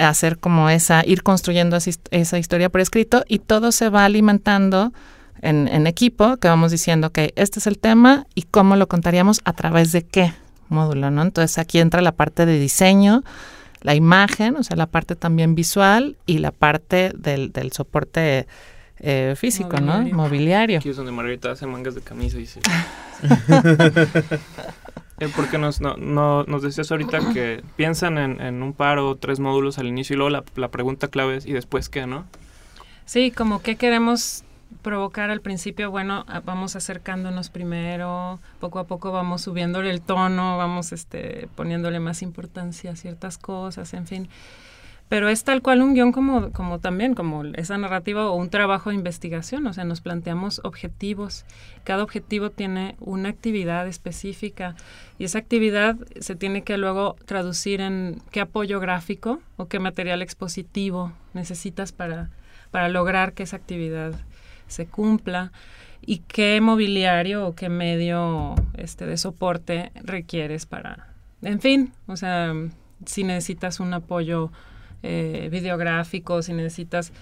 hacer 0.00 0.38
como 0.38 0.70
esa, 0.70 1.04
ir 1.06 1.22
construyendo 1.22 1.76
esa 1.76 2.38
historia 2.38 2.68
por 2.68 2.80
escrito 2.80 3.24
y 3.28 3.38
todo 3.38 3.72
se 3.72 3.88
va 3.88 4.04
alimentando 4.04 4.92
en, 5.42 5.86
equipo 5.86 6.36
que 6.36 6.48
vamos 6.48 6.70
diciendo 6.70 7.10
que 7.10 7.32
este 7.36 7.60
es 7.60 7.66
el 7.66 7.78
tema 7.78 8.26
y 8.34 8.42
cómo 8.42 8.76
lo 8.76 8.88
contaríamos 8.88 9.40
a 9.44 9.52
través 9.52 9.92
de 9.92 10.02
qué 10.02 10.34
módulo, 10.68 11.10
¿no? 11.10 11.22
Entonces 11.22 11.58
aquí 11.58 11.78
entra 11.78 12.02
la 12.02 12.12
parte 12.12 12.46
de 12.46 12.58
diseño, 12.58 13.22
la 13.80 13.94
imagen, 13.94 14.56
o 14.56 14.62
sea, 14.62 14.76
la 14.76 14.86
parte 14.86 15.16
también 15.16 15.54
visual 15.54 16.16
y 16.26 16.38
la 16.38 16.52
parte 16.52 17.12
del, 17.16 17.52
del 17.52 17.72
soporte 17.72 18.46
eh, 18.98 19.34
físico, 19.36 19.80
¿no? 19.80 20.02
Mobiliario. 20.02 20.78
Aquí 20.78 20.90
es 20.90 20.96
donde 20.96 21.12
Margarita 21.12 21.50
hace 21.50 21.66
mangas 21.66 21.94
de 21.94 22.02
camisa 22.02 22.38
y 22.38 22.46
sí. 22.46 22.60
Eh, 25.20 25.28
porque 25.36 25.58
nos, 25.58 25.80
no, 25.80 25.96
nos 26.44 26.62
decías 26.62 26.90
ahorita 26.90 27.20
que 27.34 27.62
piensan 27.76 28.18
en, 28.18 28.40
en, 28.40 28.62
un 28.62 28.72
par 28.72 28.98
o 28.98 29.16
tres 29.16 29.38
módulos 29.38 29.78
al 29.78 29.86
inicio 29.86 30.14
y 30.14 30.16
luego 30.16 30.30
la, 30.30 30.44
la 30.56 30.68
pregunta 30.68 31.08
clave 31.08 31.36
es 31.36 31.46
¿y 31.46 31.52
después 31.52 31.88
qué, 31.88 32.06
no? 32.06 32.24
Sí, 33.04 33.30
como 33.30 33.60
qué 33.62 33.76
queremos 33.76 34.44
provocar 34.82 35.30
al 35.30 35.40
principio, 35.40 35.90
bueno, 35.90 36.24
vamos 36.44 36.76
acercándonos 36.76 37.50
primero, 37.50 38.40
poco 38.60 38.78
a 38.78 38.84
poco 38.84 39.12
vamos 39.12 39.42
subiéndole 39.42 39.90
el 39.90 40.00
tono, 40.00 40.56
vamos 40.56 40.92
este, 40.92 41.48
poniéndole 41.56 42.00
más 42.00 42.22
importancia 42.22 42.92
a 42.92 42.96
ciertas 42.96 43.36
cosas, 43.36 43.92
en 43.94 44.06
fin. 44.06 44.28
Pero 45.10 45.28
es 45.28 45.42
tal 45.42 45.60
cual 45.60 45.82
un 45.82 45.94
guion 45.94 46.12
como, 46.12 46.52
como 46.52 46.78
también, 46.78 47.16
como 47.16 47.44
esa 47.56 47.76
narrativa 47.76 48.30
o 48.30 48.36
un 48.36 48.48
trabajo 48.48 48.90
de 48.90 48.94
investigación, 48.94 49.66
o 49.66 49.72
sea, 49.72 49.82
nos 49.82 50.00
planteamos 50.00 50.60
objetivos. 50.62 51.44
Cada 51.82 52.04
objetivo 52.04 52.50
tiene 52.50 52.94
una 53.00 53.28
actividad 53.28 53.88
específica 53.88 54.76
y 55.18 55.24
esa 55.24 55.40
actividad 55.40 55.96
se 56.20 56.36
tiene 56.36 56.62
que 56.62 56.78
luego 56.78 57.16
traducir 57.24 57.80
en 57.80 58.22
qué 58.30 58.40
apoyo 58.40 58.78
gráfico 58.78 59.40
o 59.56 59.66
qué 59.66 59.80
material 59.80 60.22
expositivo 60.22 61.12
necesitas 61.34 61.90
para, 61.90 62.30
para 62.70 62.88
lograr 62.88 63.32
que 63.32 63.42
esa 63.42 63.56
actividad 63.56 64.12
se 64.68 64.86
cumpla 64.86 65.50
y 66.06 66.18
qué 66.18 66.60
mobiliario 66.60 67.48
o 67.48 67.56
qué 67.56 67.68
medio 67.68 68.54
este, 68.74 69.06
de 69.06 69.16
soporte 69.16 69.90
requieres 69.96 70.66
para, 70.66 71.08
en 71.42 71.60
fin, 71.60 71.92
o 72.06 72.16
sea, 72.16 72.54
si 73.06 73.24
necesitas 73.24 73.80
un 73.80 73.92
apoyo 73.92 74.52
eh, 75.02 75.48
videográfico, 75.50 76.42
si 76.42 76.52
necesitas... 76.52 77.12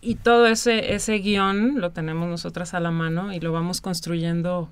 Y 0.00 0.14
todo 0.14 0.46
ese, 0.46 0.94
ese 0.94 1.18
guion 1.18 1.80
lo 1.80 1.90
tenemos 1.90 2.28
nosotras 2.28 2.72
a 2.72 2.78
la 2.78 2.92
mano 2.92 3.32
y 3.32 3.40
lo 3.40 3.50
vamos 3.50 3.80
construyendo 3.80 4.70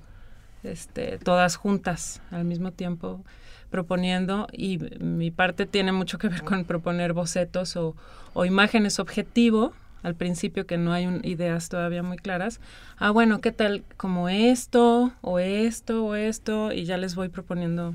este, 0.63 1.17
todas 1.17 1.57
juntas 1.57 2.21
al 2.31 2.45
mismo 2.45 2.71
tiempo 2.71 3.25
proponiendo 3.69 4.47
y 4.53 4.79
mi 5.01 5.29
parte 5.29 5.65
tiene 5.65 5.91
mucho 5.91 6.17
que 6.17 6.29
ver 6.29 6.43
con 6.43 6.63
proponer 6.63 7.11
bocetos 7.11 7.75
o, 7.75 7.95
o 8.33 8.45
imágenes 8.45 8.99
objetivo 8.99 9.73
al 10.03 10.15
principio 10.15 10.65
que 10.65 10.77
no 10.77 10.93
hay 10.93 11.19
ideas 11.23 11.69
todavía 11.69 12.03
muy 12.03 12.17
claras. 12.17 12.61
Ah, 12.97 13.11
bueno, 13.11 13.41
¿qué 13.41 13.51
tal 13.51 13.83
como 13.97 14.29
esto 14.29 15.11
o 15.21 15.39
esto 15.39 16.05
o 16.05 16.15
esto? 16.15 16.71
Y 16.71 16.85
ya 16.85 16.97
les 16.97 17.15
voy 17.15 17.29
proponiendo. 17.29 17.93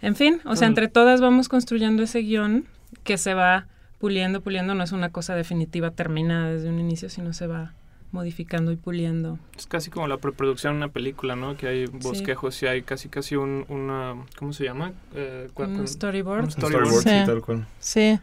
En 0.00 0.16
fin, 0.16 0.40
o 0.44 0.56
sea, 0.56 0.68
entre 0.68 0.88
todas 0.88 1.20
vamos 1.20 1.48
construyendo 1.48 2.02
ese 2.02 2.20
guion 2.20 2.66
que 3.04 3.18
se 3.18 3.34
va 3.34 3.66
puliendo, 3.98 4.40
puliendo. 4.40 4.74
No 4.74 4.84
es 4.84 4.92
una 4.92 5.10
cosa 5.10 5.34
definitiva 5.34 5.90
terminada 5.90 6.50
desde 6.50 6.68
un 6.68 6.78
inicio, 6.78 7.08
sino 7.08 7.32
se 7.32 7.46
va 7.46 7.72
modificando 8.10 8.72
y 8.72 8.76
puliendo. 8.76 9.38
Es 9.56 9.66
casi 9.66 9.90
como 9.90 10.08
la 10.08 10.16
preproducción 10.16 10.74
de 10.74 10.76
una 10.78 10.88
película, 10.88 11.36
¿no? 11.36 11.56
Que 11.56 11.68
hay 11.68 11.86
bosquejos 11.86 12.62
y 12.62 12.66
hay 12.66 12.82
casi 12.82 13.08
casi 13.08 13.36
un, 13.36 13.66
una, 13.68 14.16
¿cómo 14.38 14.52
se 14.52 14.64
llama? 14.64 14.92
Eh, 15.14 15.48
un 15.56 15.86
storyboard. 15.86 16.44
Un 16.44 16.50
storyboard, 16.50 17.02
sí. 17.02 17.26
tal 17.26 17.42
cual. 17.42 17.66
Sí, 17.80 18.18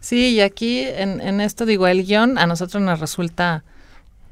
sí, 0.00 0.34
y 0.34 0.40
aquí 0.40 0.80
en, 0.80 1.20
en 1.20 1.40
esto 1.40 1.66
digo, 1.66 1.86
el 1.86 2.04
guion 2.04 2.38
a 2.38 2.46
nosotros 2.46 2.82
nos 2.82 3.00
resulta 3.00 3.64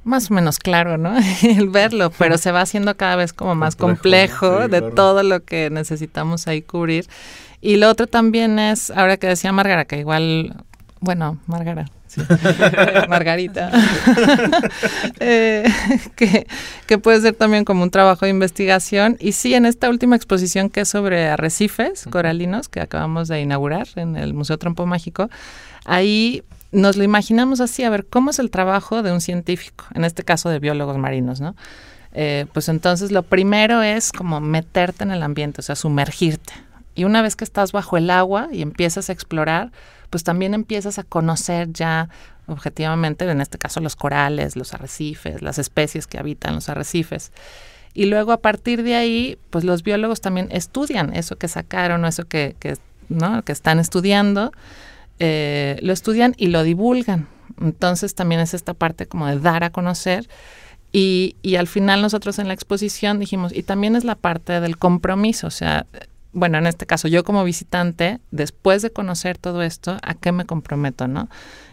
más 0.05 0.31
o 0.31 0.35
menos 0.35 0.59
claro, 0.59 0.97
¿no? 0.97 1.17
el 1.43 1.69
verlo, 1.71 2.11
pero 2.17 2.39
se 2.39 2.53
va 2.53 2.61
haciendo 2.61 2.97
cada 2.97 3.17
vez 3.17 3.33
como 3.33 3.55
más 3.55 3.75
complejo, 3.75 4.69
de 4.69 4.83
todo 4.83 5.23
lo 5.23 5.43
que 5.43 5.71
necesitamos 5.71 6.47
ahí 6.47 6.63
cubrir. 6.63 7.07
Y 7.65 7.79
lo 7.79 7.89
otro 7.89 8.07
también 8.07 8.59
es, 8.59 8.91
ahora 8.91 9.17
que 9.17 9.27
decía 9.27 9.51
Margarita, 9.51 9.87
que 9.87 9.99
igual, 9.99 10.55
bueno, 11.01 11.39
Margarita, 11.47 11.87
Margarita, 13.09 13.73
eh, 15.19 15.65
que, 16.87 16.99
puede 16.99 17.23
ser 17.23 17.35
también 17.35 17.65
como 17.65 17.83
un 17.83 17.91
trabajo 17.91 18.27
de 18.27 18.33
investigación. 18.33 19.17
Y 19.19 19.33
sí, 19.33 19.55
en 19.55 19.65
esta 19.65 19.89
última 19.89 20.15
exposición 20.15 20.69
que 20.69 20.83
es 20.83 20.91
sobre 20.91 21.27
arrecifes 21.29 22.05
coralinos 22.11 22.69
que 22.69 22.81
acabamos 22.81 23.29
de 23.29 23.41
inaugurar 23.41 23.89
en 23.97 24.17
el 24.17 24.35
Museo 24.35 24.59
Trompo 24.59 24.85
Mágico, 24.85 25.31
ahí 25.87 26.43
nos 26.71 26.99
lo 26.99 27.03
imaginamos 27.03 27.63
así, 27.63 27.83
a 27.83 27.89
ver, 27.89 28.05
¿cómo 28.05 28.29
es 28.29 28.41
el 28.41 28.51
trabajo 28.51 29.03
de 29.03 29.11
un 29.11 29.23
científico? 29.23 29.87
En 29.95 30.05
este 30.05 30.23
caso 30.23 30.51
de 30.51 30.59
biólogos 30.59 30.99
marinos, 30.99 31.41
¿no? 31.41 31.57
Eh, 32.13 32.45
pues 32.53 32.69
entonces 32.69 33.11
lo 33.11 33.23
primero 33.23 33.83
es 33.83 34.13
como 34.13 34.39
meterte 34.43 35.03
en 35.03 35.13
el 35.13 35.23
ambiente, 35.23 35.63
o 35.63 35.65
sea, 35.65 35.77
sumergirte. 35.77 36.53
Y 36.95 37.05
una 37.05 37.23
vez 37.23 37.37
que 37.37 37.45
estás 37.45 37.73
bajo 37.73 37.97
el 37.97 38.11
agua 38.11 38.49
y 38.53 38.63
empiezas 38.63 39.09
a 39.09 39.13
explorar, 39.13 39.73
pues 40.11 40.23
también 40.23 40.55
empiezas 40.55 40.99
a 40.99 41.03
conocer 41.03 41.73
ya 41.73 42.09
objetivamente, 42.47 43.29
en 43.29 43.41
este 43.41 43.59
caso 43.59 43.81
los 43.81 43.97
corales, 43.97 44.57
los 44.57 44.75
arrecifes, 44.75 45.43
las 45.43 45.59
especies 45.59 46.07
que 46.07 46.19
habitan 46.19 46.55
los 46.55 46.69
arrecifes. 46.69 47.33
Y 47.95 48.07
luego 48.07 48.33
a 48.33 48.41
partir 48.41 48.83
de 48.83 48.97
ahí, 48.97 49.39
pues 49.51 49.65
los 49.65 49.83
biólogos 49.83 50.21
también 50.21 50.49
estudian 50.51 51.15
eso 51.15 51.37
que 51.37 51.49
sacaron 51.49 52.05
o 52.05 52.09
eso 52.09 52.27
que, 52.27 52.57
que, 52.59 52.77
¿no? 53.09 53.43
que 53.43 53.53
están 53.53 53.79
estudiando, 53.79 54.53
eh, 55.21 55.79
lo 55.81 55.93
estudian 55.93 56.35
y 56.37 56.49
lo 56.49 56.65
divulgan. 56.65 57.29
Entonces 57.61 58.15
también 58.15 58.41
es 58.41 58.53
esta 58.53 58.75
parte 58.75 59.07
como 59.07 59.27
de 59.27 59.39
dar 59.39 59.63
a 59.63 59.71
conocer. 59.71 60.29
Y, 60.93 61.37
y 61.43 61.57
al 61.57 61.67
final 61.67 62.03
nosotros 62.03 62.39
en 62.39 62.49
la 62.49 62.55
exposición 62.55 63.19
dijimos, 63.19 63.53
y 63.53 63.63
también 63.63 63.97
es 63.97 64.05
la 64.05 64.15
parte 64.17 64.61
del 64.61 64.77
compromiso, 64.77 65.47
o 65.49 65.51
sea, 65.51 65.87
bueno, 66.35 66.59
en 66.59 66.67
este 66.67 66.85
caso, 66.85 67.09
yo 67.09 67.25
como 67.25 67.45
visitante, 67.45 68.21
después 68.31 68.83
de 68.83 68.91
conocer 68.91 69.39
todo 69.39 69.63
esto, 69.63 69.97
¿a 70.03 70.15
qué 70.15 70.33
me 70.33 70.45
comprometo, 70.45 71.09
no? 71.09 71.29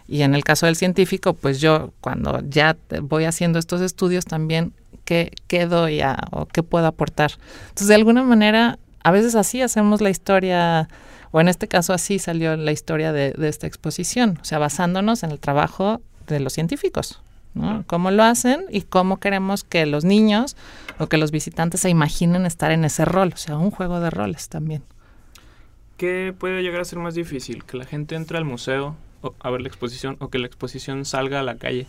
Y 0.07 0.21
en 0.21 0.35
el 0.35 0.43
caso 0.43 0.67
del 0.67 0.75
científico, 0.75 1.33
pues 1.33 1.59
yo 1.59 1.93
cuando 1.99 2.41
ya 2.47 2.77
voy 3.01 3.25
haciendo 3.25 3.59
estos 3.59 3.81
estudios 3.81 4.25
también, 4.25 4.73
¿qué, 5.03 5.31
qué 5.47 5.65
doy 5.65 6.01
a, 6.01 6.17
o 6.31 6.45
qué 6.45 6.63
puedo 6.63 6.85
aportar? 6.85 7.31
Entonces, 7.63 7.87
de 7.87 7.95
alguna 7.95 8.23
manera, 8.23 8.77
a 9.03 9.11
veces 9.11 9.35
así 9.35 9.61
hacemos 9.61 9.99
la 9.99 10.09
historia, 10.09 10.87
o 11.31 11.41
en 11.41 11.47
este 11.47 11.67
caso 11.67 11.93
así 11.93 12.19
salió 12.19 12.55
la 12.55 12.71
historia 12.71 13.11
de, 13.11 13.31
de 13.31 13.49
esta 13.49 13.67
exposición, 13.67 14.37
o 14.41 14.45
sea, 14.45 14.59
basándonos 14.59 15.23
en 15.23 15.31
el 15.31 15.39
trabajo 15.39 16.01
de 16.27 16.39
los 16.39 16.53
científicos. 16.53 17.21
¿No? 17.53 17.83
¿Cómo 17.87 18.11
lo 18.11 18.23
hacen 18.23 18.65
y 18.69 18.81
cómo 18.81 19.19
queremos 19.19 19.63
que 19.63 19.85
los 19.85 20.05
niños 20.05 20.55
o 20.99 21.07
que 21.07 21.17
los 21.17 21.31
visitantes 21.31 21.81
se 21.81 21.89
imaginen 21.89 22.45
estar 22.45 22.71
en 22.71 22.85
ese 22.85 23.05
rol? 23.05 23.31
O 23.33 23.37
sea, 23.37 23.57
un 23.57 23.71
juego 23.71 23.99
de 23.99 24.09
roles 24.09 24.49
también. 24.49 24.83
¿Qué 25.97 26.33
puede 26.37 26.63
llegar 26.63 26.81
a 26.81 26.85
ser 26.85 26.99
más 26.99 27.13
difícil? 27.13 27.63
¿Que 27.63 27.77
la 27.77 27.85
gente 27.85 28.15
entre 28.15 28.37
al 28.37 28.45
museo 28.45 28.95
a 29.39 29.49
ver 29.51 29.61
la 29.61 29.67
exposición 29.67 30.17
o 30.19 30.29
que 30.29 30.39
la 30.39 30.47
exposición 30.47 31.05
salga 31.05 31.39
a 31.39 31.43
la 31.43 31.57
calle 31.57 31.85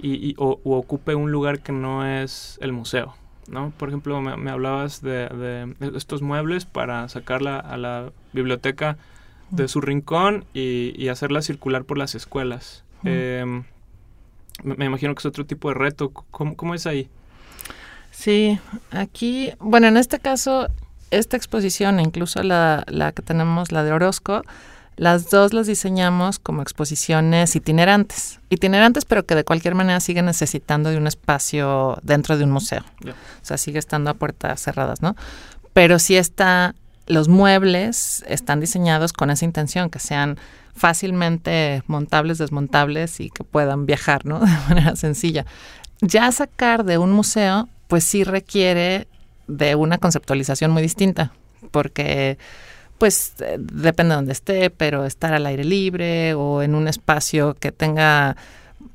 y, 0.00 0.34
o, 0.36 0.60
ocupe 0.64 1.14
un 1.14 1.32
lugar 1.32 1.60
que 1.60 1.72
no 1.72 2.06
es 2.06 2.58
el 2.60 2.72
museo? 2.72 3.14
¿no? 3.48 3.72
Por 3.78 3.88
ejemplo, 3.88 4.20
me, 4.20 4.50
hablabas 4.50 5.00
de, 5.00 5.74
estos 5.96 6.20
muebles 6.20 6.66
para 6.66 7.08
sacarla 7.08 7.58
a 7.58 7.78
la 7.78 8.12
biblioteca 8.34 8.98
de 9.50 9.68
su 9.68 9.80
rincón 9.80 10.44
y, 10.52 11.08
hacerla 11.08 11.40
circular 11.40 11.84
por 11.84 11.96
las 11.96 12.14
escuelas. 12.14 12.84
Me, 14.62 14.84
imagino 14.84 15.14
que 15.14 15.20
es 15.20 15.26
otro 15.26 15.46
tipo 15.46 15.68
de 15.68 15.74
reto. 15.74 16.10
¿Cómo, 16.10 16.74
es 16.74 16.86
ahí? 16.86 17.08
Sí, 18.10 18.58
aquí, 18.90 19.52
bueno, 19.60 19.86
en 19.86 19.96
este 19.96 20.18
caso, 20.18 20.68
esta 21.10 21.36
exposición, 21.36 22.00
incluso 22.00 22.42
la, 22.42 22.84
la 22.88 23.12
que 23.12 23.22
tenemos, 23.22 23.72
la 23.72 23.84
de 23.84 23.92
Orozco, 23.92 24.42
las 24.98 25.30
dos 25.30 25.52
las 25.52 25.68
diseñamos 25.68 26.40
como 26.40 26.60
exposiciones 26.60 27.54
itinerantes. 27.54 28.40
Itinerantes, 28.50 29.04
pero 29.04 29.24
que 29.24 29.36
de 29.36 29.44
cualquier 29.44 29.76
manera 29.76 30.00
siguen 30.00 30.26
necesitando 30.26 30.90
de 30.90 30.96
un 30.96 31.06
espacio 31.06 31.98
dentro 32.02 32.36
de 32.36 32.42
un 32.42 32.50
museo. 32.50 32.82
O 33.06 33.44
sea, 33.44 33.58
sigue 33.58 33.78
estando 33.78 34.10
a 34.10 34.14
puertas 34.14 34.60
cerradas, 34.60 35.00
¿no? 35.00 35.14
Pero 35.72 36.00
sí 36.00 36.16
está, 36.16 36.74
los 37.06 37.28
muebles 37.28 38.24
están 38.26 38.58
diseñados 38.58 39.12
con 39.12 39.30
esa 39.30 39.44
intención, 39.44 39.88
que 39.88 40.00
sean 40.00 40.36
fácilmente 40.78 41.82
montables, 41.86 42.38
desmontables 42.38 43.20
y 43.20 43.30
que 43.30 43.44
puedan 43.44 43.86
viajar, 43.86 44.24
¿no? 44.24 44.40
De 44.40 44.46
manera 44.68 44.96
sencilla. 44.96 45.44
Ya 46.00 46.30
sacar 46.32 46.84
de 46.84 46.98
un 46.98 47.12
museo, 47.12 47.68
pues 47.88 48.04
sí 48.04 48.24
requiere 48.24 49.08
de 49.48 49.74
una 49.74 49.98
conceptualización 49.98 50.70
muy 50.70 50.82
distinta, 50.82 51.32
porque 51.70 52.38
pues 52.98 53.34
eh, 53.40 53.56
depende 53.58 54.10
de 54.10 54.16
donde 54.16 54.32
esté, 54.32 54.70
pero 54.70 55.04
estar 55.04 55.32
al 55.32 55.46
aire 55.46 55.64
libre 55.64 56.34
o 56.34 56.62
en 56.62 56.74
un 56.74 56.88
espacio 56.88 57.54
que 57.54 57.72
tenga, 57.72 58.36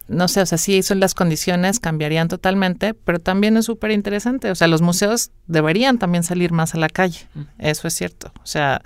no 0.08 0.28
sé, 0.28 0.42
o 0.42 0.46
sea, 0.46 0.58
sí 0.58 0.84
son 0.84 1.00
las 1.00 1.16
condiciones, 1.16 1.80
cambiarían 1.80 2.28
totalmente, 2.28 2.94
pero 2.94 3.20
también 3.20 3.58
es 3.58 3.66
súper 3.66 3.92
interesante. 3.92 4.52
O 4.52 4.56
sea, 4.56 4.68
los 4.68 4.82
museos 4.82 5.32
deberían 5.48 5.98
también 5.98 6.24
salir 6.24 6.52
más 6.52 6.76
a 6.76 6.78
la 6.78 6.90
calle, 6.90 7.28
eso 7.58 7.88
es 7.88 7.94
cierto. 7.94 8.32
O 8.44 8.46
sea, 8.46 8.82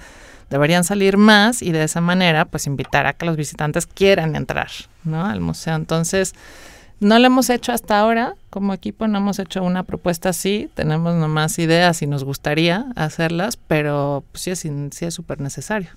deberían 0.50 0.84
salir 0.84 1.18
más 1.18 1.62
y 1.62 1.72
de 1.72 1.84
esa 1.84 2.02
manera, 2.02 2.46
pues 2.46 2.68
invitar 2.68 3.06
a 3.08 3.14
que 3.14 3.26
los 3.26 3.36
visitantes 3.36 3.86
quieran 3.86 4.36
entrar, 4.36 4.70
¿no? 5.04 5.26
Al 5.26 5.42
museo. 5.42 5.76
Entonces, 5.76 6.34
no 7.00 7.20
lo 7.20 7.28
hemos 7.28 7.50
hecho 7.50 7.72
hasta 7.72 8.00
ahora, 8.00 8.36
como 8.50 8.74
equipo 8.74 9.08
no 9.08 9.20
hemos 9.20 9.40
hecho 9.40 9.64
una 9.64 9.84
propuesta 9.84 10.30
así, 10.30 10.70
tenemos 10.74 11.16
nomás 11.16 11.60
ideas 11.60 12.02
y 12.02 12.08
nos 12.08 12.24
gustaría 12.24 12.88
hacerlas, 12.96 13.58
pero 13.58 14.24
pues, 14.32 14.44
sí 14.44 14.52
es 14.52 14.60
sí 14.60 15.06
es 15.06 15.14
súper 15.14 15.40
necesario. 15.40 15.90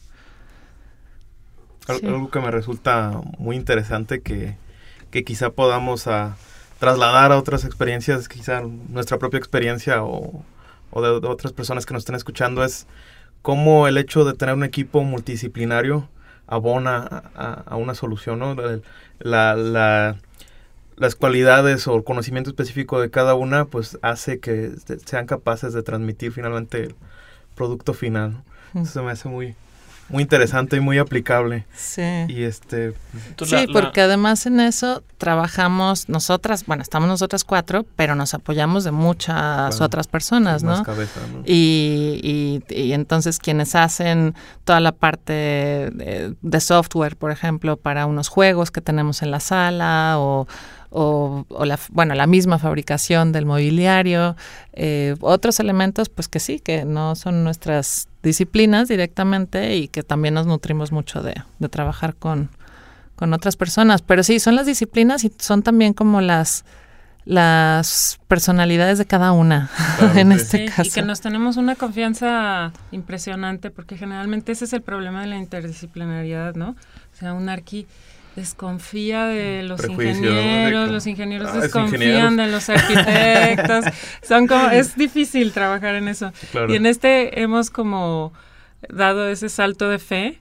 Algo 1.88 2.30
que 2.30 2.40
me 2.40 2.50
resulta 2.50 3.20
muy 3.38 3.56
interesante 3.56 4.20
que, 4.20 4.56
que 5.10 5.24
quizá 5.24 5.50
podamos 5.50 6.06
a, 6.06 6.24
ah, 6.24 6.36
trasladar 6.78 7.32
a 7.32 7.38
otras 7.38 7.64
experiencias, 7.64 8.28
quizá 8.28 8.62
nuestra 8.62 9.18
propia 9.18 9.38
experiencia 9.38 10.02
o, 10.02 10.42
o 10.90 11.02
de, 11.02 11.26
otras 11.28 11.52
personas 11.52 11.86
que 11.86 11.94
nos 11.94 12.02
estén 12.02 12.14
escuchando, 12.14 12.64
es 12.64 12.86
cómo 13.42 13.88
el 13.88 13.98
hecho 13.98 14.24
de 14.24 14.34
tener 14.34 14.54
un 14.54 14.64
equipo 14.64 15.02
multidisciplinario 15.02 16.08
abona 16.46 17.24
a, 17.34 17.62
a 17.66 17.76
una 17.76 17.94
solución, 17.94 18.38
¿no? 18.38 18.56
La, 19.20 19.54
la, 19.54 20.16
las 20.96 21.14
cualidades 21.14 21.86
o 21.86 21.96
el 21.96 22.04
conocimiento 22.04 22.50
específico 22.50 23.00
de 23.00 23.10
cada 23.10 23.34
una, 23.34 23.64
pues 23.66 23.98
hace 24.02 24.40
que 24.40 24.72
sean 25.06 25.26
capaces 25.26 25.72
de 25.72 25.82
transmitir 25.82 26.32
finalmente 26.32 26.84
el 26.84 26.94
producto 27.54 27.94
final. 27.94 28.42
Eso 28.74 29.02
me 29.02 29.12
hace 29.12 29.28
muy, 29.28 29.54
muy 30.10 30.22
interesante 30.22 30.76
y 30.76 30.80
muy 30.80 30.98
aplicable. 30.98 31.64
Sí. 31.74 32.02
Y 32.28 32.42
este 32.42 32.94
Sí, 33.44 33.66
porque 33.72 34.00
además 34.02 34.46
en 34.46 34.60
eso 34.60 35.02
trabajamos 35.18 36.08
nosotras, 36.08 36.64
bueno, 36.66 36.82
estamos 36.82 37.08
nosotras 37.08 37.44
cuatro, 37.44 37.84
pero 37.96 38.14
nos 38.14 38.34
apoyamos 38.34 38.84
de 38.84 38.90
muchas 38.90 39.80
otras 39.80 40.06
personas, 40.06 40.62
¿no? 40.62 40.82
Y, 41.44 42.62
y, 42.68 42.92
entonces 42.92 43.38
quienes 43.38 43.74
hacen 43.74 44.34
toda 44.64 44.80
la 44.80 44.92
parte 44.92 45.32
de, 45.32 46.34
de 46.40 46.60
software, 46.60 47.16
por 47.16 47.30
ejemplo, 47.30 47.76
para 47.76 48.06
unos 48.06 48.28
juegos 48.28 48.70
que 48.70 48.80
tenemos 48.80 49.22
en 49.22 49.30
la 49.30 49.40
sala 49.40 50.14
o 50.18 50.46
o, 50.90 51.46
la, 51.64 51.78
bueno, 51.90 52.14
la 52.14 52.26
misma 52.26 52.58
fabricación 52.58 53.32
del 53.32 53.46
mobiliario, 53.46 54.36
eh, 54.72 55.14
otros 55.20 55.60
elementos 55.60 56.08
pues 56.08 56.28
que 56.28 56.40
sí, 56.40 56.60
que 56.60 56.84
no 56.84 57.14
son 57.14 57.44
nuestras 57.44 58.08
disciplinas 58.22 58.88
directamente 58.88 59.76
y 59.76 59.88
que 59.88 60.02
también 60.02 60.34
nos 60.34 60.46
nutrimos 60.46 60.92
mucho 60.92 61.22
de, 61.22 61.34
de 61.58 61.68
trabajar 61.68 62.16
con, 62.16 62.50
con 63.16 63.32
otras 63.32 63.56
personas. 63.56 64.02
Pero 64.02 64.22
sí, 64.22 64.40
son 64.40 64.56
las 64.56 64.66
disciplinas 64.66 65.24
y 65.24 65.32
son 65.38 65.62
también 65.62 65.94
como 65.94 66.20
las 66.20 66.64
las 67.24 68.18
personalidades 68.28 68.98
de 68.98 69.04
cada 69.04 69.32
una 69.32 69.70
en 70.16 70.32
este 70.32 70.64
caso. 70.66 70.82
Y 70.82 70.90
que 70.90 71.02
nos 71.02 71.20
tenemos 71.20 71.56
una 71.56 71.76
confianza 71.76 72.72
impresionante 72.90 73.70
porque 73.70 73.96
generalmente 73.96 74.52
ese 74.52 74.64
es 74.64 74.72
el 74.72 74.82
problema 74.82 75.20
de 75.20 75.28
la 75.28 75.36
interdisciplinariedad, 75.36 76.54
¿no? 76.54 76.70
O 76.70 77.16
sea, 77.16 77.34
un 77.34 77.48
arqui 77.48 77.86
desconfía 78.36 79.26
de 79.26 79.62
los 79.62 79.84
ingenieros, 79.88 80.90
los 80.90 81.06
ingenieros 81.06 81.50
ah, 81.52 81.60
desconfían 81.60 82.36
de 82.36 82.46
los 82.46 82.68
arquitectos. 82.68 83.84
Son 84.22 84.46
como, 84.46 84.70
es 84.70 84.96
difícil 84.96 85.52
trabajar 85.52 85.94
en 85.94 86.08
eso. 86.08 86.32
Y 86.68 86.76
en 86.76 86.86
este 86.86 87.42
hemos 87.42 87.70
como 87.70 88.32
dado 88.88 89.28
ese 89.28 89.48
salto 89.48 89.88
de 89.88 89.98
fe. 89.98 90.38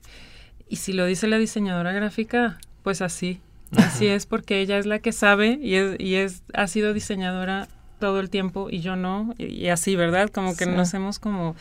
Y 0.68 0.76
si 0.76 0.92
lo 0.92 1.04
dice 1.04 1.26
la 1.26 1.38
diseñadora 1.38 1.92
gráfica, 1.92 2.58
pues 2.82 3.02
así. 3.02 3.40
Así 3.76 4.06
es 4.06 4.26
porque 4.26 4.60
ella 4.60 4.78
es 4.78 4.86
la 4.86 4.98
que 4.98 5.12
sabe 5.12 5.58
y 5.62 5.76
es, 5.76 6.00
y 6.00 6.16
es, 6.16 6.42
ha 6.54 6.66
sido 6.66 6.92
diseñadora 6.92 7.68
todo 8.00 8.18
el 8.18 8.30
tiempo 8.30 8.68
y 8.70 8.80
yo 8.80 8.96
no. 8.96 9.34
Y, 9.38 9.68
así, 9.68 9.94
¿verdad? 9.94 10.30
Como 10.30 10.56
que 10.56 10.66
nos 10.66 10.92
hemos 10.94 11.18
como 11.18 11.54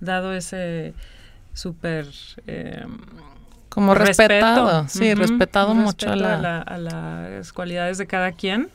dado 0.00 0.32
ese 0.32 0.94
súper 1.52 2.06
eh, 2.46 2.84
como 3.70 3.94
respetado, 3.94 4.86
sí, 4.88 5.14
respetado 5.14 5.74
mucho 5.74 6.10
a, 6.10 6.16
las 6.16 7.52
cualidades 7.52 7.98
de 7.98 8.06
cada 8.06 8.32
quien 8.32 8.68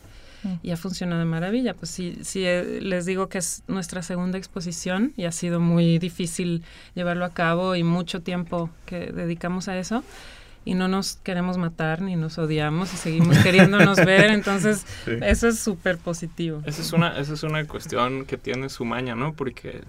y 0.63 0.71
ha 0.71 0.77
funcionado 0.77 1.19
de 1.19 1.25
maravilla. 1.25 1.73
Pues 1.73 1.91
sí, 1.91 2.17
sí, 2.21 2.45
eh, 2.45 2.79
les 2.81 3.05
digo 3.05 3.29
que 3.29 3.39
es 3.39 3.63
nuestra 3.67 4.01
segunda 4.01 4.38
exposición 4.38 5.13
y 5.17 5.25
ha 5.25 5.31
sido 5.31 5.60
muy 5.60 5.99
difícil 5.99 6.63
llevarlo 6.93 7.25
a 7.25 7.34
cabo 7.34 7.75
y 7.75 7.84
mucho 7.84 8.21
tiempo 8.21 8.69
que 8.86 9.12
dedicamos 9.12 9.67
a 9.67 9.77
eso 9.77 10.03
y 10.63 10.73
no 10.73 10.88
nos 10.88 11.17
queremos 11.17 11.58
matar 11.58 12.01
ni 12.01 12.15
nos 12.15 12.38
odiamos 12.38 12.93
y 12.93 12.97
seguimos 12.97 13.38
queriéndonos 13.39 13.97
ver, 14.05 14.31
entonces 14.31 14.86
eso 15.21 15.47
es 15.47 15.60
súper 15.60 15.97
positivo. 15.97 16.62
Esa 16.65 16.81
es, 16.81 16.93
una, 16.93 17.17
esa 17.19 17.34
es 17.34 17.43
una 17.43 17.65
cuestión 17.65 18.25
que 18.25 18.38
tiene 18.38 18.69
su 18.69 18.86
maña, 18.86 19.15
¿no? 19.15 19.34
Porque 19.34 19.81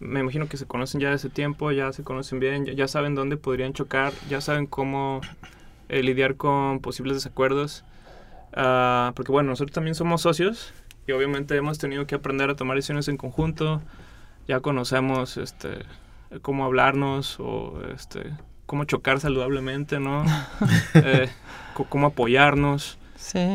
me 0.00 0.20
imagino 0.20 0.48
que 0.48 0.56
se 0.56 0.66
conocen 0.66 1.00
ya 1.00 1.10
de 1.10 1.16
ese 1.16 1.28
tiempo, 1.28 1.72
ya 1.72 1.92
se 1.92 2.02
conocen 2.02 2.40
bien, 2.40 2.64
ya, 2.64 2.88
saben 2.88 3.14
dónde 3.14 3.36
podrían 3.36 3.72
chocar, 3.72 4.12
ya 4.28 4.40
saben 4.40 4.66
cómo 4.66 5.20
eh, 5.88 6.02
lidiar 6.02 6.36
con 6.36 6.80
posibles 6.80 7.16
desacuerdos. 7.16 7.84
Ah, 8.52 9.12
porque 9.16 9.32
bueno, 9.32 9.50
nosotros 9.50 9.74
también 9.74 9.94
somos 9.94 10.22
socios 10.22 10.72
y 11.06 11.12
obviamente 11.12 11.56
hemos 11.56 11.78
tenido 11.78 12.06
que 12.06 12.14
aprender 12.14 12.50
a 12.50 12.56
tomar 12.56 12.76
decisiones 12.76 13.08
en 13.08 13.16
conjunto. 13.16 13.82
Ya 14.46 14.60
conocemos 14.60 15.36
este, 15.36 15.84
cómo 16.42 16.64
hablarnos 16.64 17.38
o 17.40 17.82
este, 17.94 18.32
cómo 18.66 18.84
chocar 18.84 19.20
saludablemente, 19.20 19.98
¿no? 20.00 20.24
Eh, 20.94 21.28
cómo 21.88 22.08
apoyarnos. 22.08 22.98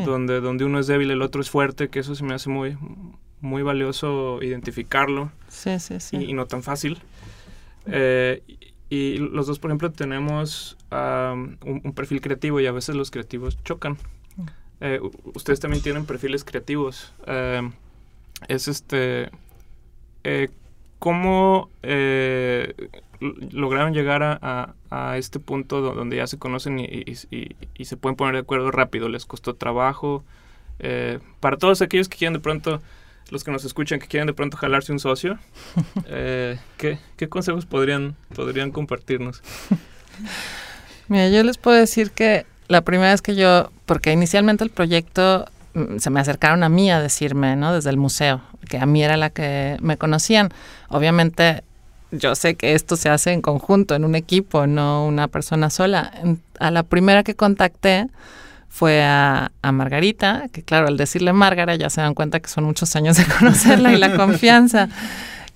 Donde, 0.04 0.40
donde 0.40 0.64
uno 0.64 0.78
es 0.78 0.86
débil, 0.86 1.10
el 1.10 1.22
otro 1.22 1.40
es 1.40 1.48
fuerte, 1.48 1.88
que 1.88 1.98
eso 1.98 2.14
se 2.14 2.22
me 2.22 2.34
hace 2.34 2.50
muy, 2.50 2.76
muy 3.44 3.62
valioso 3.62 4.42
identificarlo. 4.42 5.30
Sí, 5.48 5.78
sí, 5.78 6.00
sí. 6.00 6.16
Y, 6.16 6.32
no 6.32 6.46
tan 6.46 6.62
fácil. 6.62 6.98
Eh, 7.86 8.42
y, 8.88 9.18
los 9.18 9.46
dos, 9.46 9.58
por 9.58 9.70
ejemplo, 9.70 9.92
tenemos 9.92 10.76
un, 10.90 11.92
perfil 11.94 12.20
creativo 12.20 12.58
y 12.60 12.66
a 12.66 12.72
veces 12.72 12.96
los 12.96 13.10
creativos 13.10 13.62
chocan. 13.62 13.98
Mm. 14.36 14.46
Eh, 14.80 15.00
ustedes 15.34 15.60
también 15.60 15.82
tienen 15.82 16.06
perfiles 16.06 16.44
creativos. 16.44 17.12
Eh, 17.26 17.70
es 18.48 18.66
este... 18.66 19.30
¿Cómo 20.98 21.68
lograron 23.50 23.92
llegar 23.92 24.22
a, 24.22 24.74
a, 24.88 25.18
este 25.18 25.38
punto 25.38 25.82
donde 25.82 26.16
ya 26.16 26.26
se 26.26 26.38
conocen 26.38 26.78
y, 26.78 26.84
y, 27.30 27.56
y, 27.74 27.84
se 27.84 27.98
pueden 27.98 28.16
poner 28.16 28.36
de 28.36 28.40
acuerdo 28.40 28.70
rápido? 28.70 29.10
¿Les 29.10 29.26
costó 29.26 29.54
trabajo? 29.54 30.24
para 31.40 31.58
todos 31.58 31.82
aquellos 31.82 32.08
que 32.08 32.16
quieran 32.16 32.32
de 32.32 32.40
pronto 32.40 32.80
los 33.30 33.44
que 33.44 33.50
nos 33.50 33.64
escuchan 33.64 33.98
que 33.98 34.06
quieren 34.06 34.26
de 34.26 34.34
pronto 34.34 34.56
jalarse 34.56 34.92
un 34.92 35.00
socio, 35.00 35.38
eh, 36.06 36.58
¿qué, 36.76 37.28
consejos 37.28 37.66
podrían, 37.66 38.16
podrían 38.34 38.70
compartirnos? 38.70 39.42
Mira, 41.08 41.28
yo 41.28 41.42
les 41.42 41.58
puedo 41.58 41.76
decir 41.76 42.10
que 42.10 42.46
la 42.68 42.82
primera 42.82 43.10
vez 43.10 43.22
que 43.22 43.34
yo, 43.34 43.70
porque 43.86 44.12
inicialmente 44.12 44.64
el 44.64 44.70
proyecto 44.70 45.46
mm, 45.74 45.98
se 45.98 46.10
me 46.10 46.20
acercaron 46.20 46.62
a 46.62 46.68
mí 46.68 46.90
a 46.90 47.00
decirme, 47.00 47.56
¿no? 47.56 47.74
Desde 47.74 47.90
el 47.90 47.96
museo, 47.96 48.42
que 48.68 48.78
a 48.78 48.86
mí 48.86 49.02
era 49.02 49.16
la 49.16 49.30
que 49.30 49.76
me 49.80 49.96
conocían. 49.96 50.50
Obviamente 50.88 51.62
yo 52.10 52.34
sé 52.34 52.54
que 52.54 52.74
esto 52.74 52.96
se 52.96 53.08
hace 53.08 53.32
en 53.32 53.42
conjunto, 53.42 53.94
en 53.94 54.04
un 54.04 54.14
equipo, 54.14 54.66
no 54.66 55.06
una 55.06 55.28
persona 55.28 55.70
sola. 55.70 56.12
A 56.58 56.70
la 56.70 56.82
primera 56.82 57.22
que 57.22 57.34
contacté, 57.34 58.06
fue 58.74 59.04
a, 59.04 59.52
Margarita, 59.62 60.48
que 60.52 60.64
claro, 60.64 60.88
al 60.88 60.96
decirle 60.96 61.32
Margarita 61.32 61.76
ya 61.76 61.90
se 61.90 62.00
dan 62.00 62.12
cuenta 62.12 62.40
que 62.40 62.48
son 62.48 62.64
muchos 62.64 62.96
años 62.96 63.16
de 63.16 63.24
conocerla 63.38 63.92
y 63.92 63.98
la 63.98 64.16
confianza. 64.16 64.88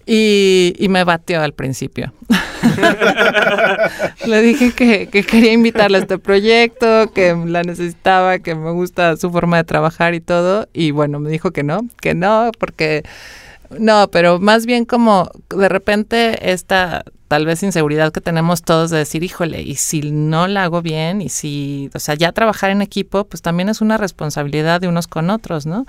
Y, 0.07 0.87
me 0.89 1.03
batió 1.03 1.43
al 1.43 1.53
principio. 1.53 2.13
Le 4.27 4.41
dije 4.41 4.71
que, 4.73 5.09
que, 5.09 5.25
quería 5.25 5.53
invitarla 5.53 5.99
a 5.99 6.01
este 6.03 6.19
proyecto, 6.19 7.13
que 7.13 7.35
la 7.35 7.65
necesitaba, 7.65 8.39
que 8.39 8.55
me 8.55 8.71
gusta 8.71 9.17
su 9.17 9.33
forma 9.33 9.57
de 9.57 9.65
trabajar 9.65 10.15
y 10.15 10.21
todo. 10.21 10.69
Y 10.73 10.93
bueno, 10.93 11.19
me 11.19 11.29
dijo 11.29 11.51
que 11.51 11.65
no, 11.65 11.89
que 12.01 12.15
no, 12.15 12.53
porque 12.57 13.03
no, 13.77 14.09
pero 14.13 14.39
más 14.39 14.65
bien 14.65 14.85
como 14.85 15.29
de 15.51 15.69
repente 15.69 16.53
esta 16.53 17.05
tal 17.29 17.45
vez 17.45 17.63
inseguridad 17.63 18.11
que 18.11 18.23
tenemos 18.23 18.63
todos 18.63 18.91
de 18.91 18.97
decir, 18.97 19.23
híjole, 19.23 19.61
y 19.61 19.77
si 19.77 20.11
no 20.11 20.49
la 20.49 20.65
hago 20.65 20.81
bien, 20.81 21.21
y 21.21 21.29
si, 21.29 21.91
o 21.95 21.99
sea, 21.99 22.15
ya 22.15 22.33
trabajar 22.33 22.71
en 22.71 22.81
equipo, 22.81 23.25
pues 23.25 23.43
también 23.43 23.69
es 23.69 23.83
una 23.83 23.99
responsabilidad 23.99 24.81
de 24.81 24.89
unos 24.89 25.07
con 25.07 25.29
otros, 25.29 25.67
¿no? 25.67 25.85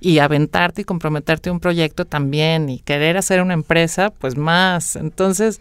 Y 0.00 0.18
aventarte 0.18 0.82
y 0.82 0.84
comprometerte 0.84 1.48
a 1.48 1.52
un 1.52 1.60
proyecto 1.60 2.04
también, 2.04 2.68
y 2.68 2.80
querer 2.80 3.16
hacer 3.16 3.40
una 3.40 3.54
empresa, 3.54 4.10
pues 4.10 4.36
más. 4.36 4.96
Entonces, 4.96 5.60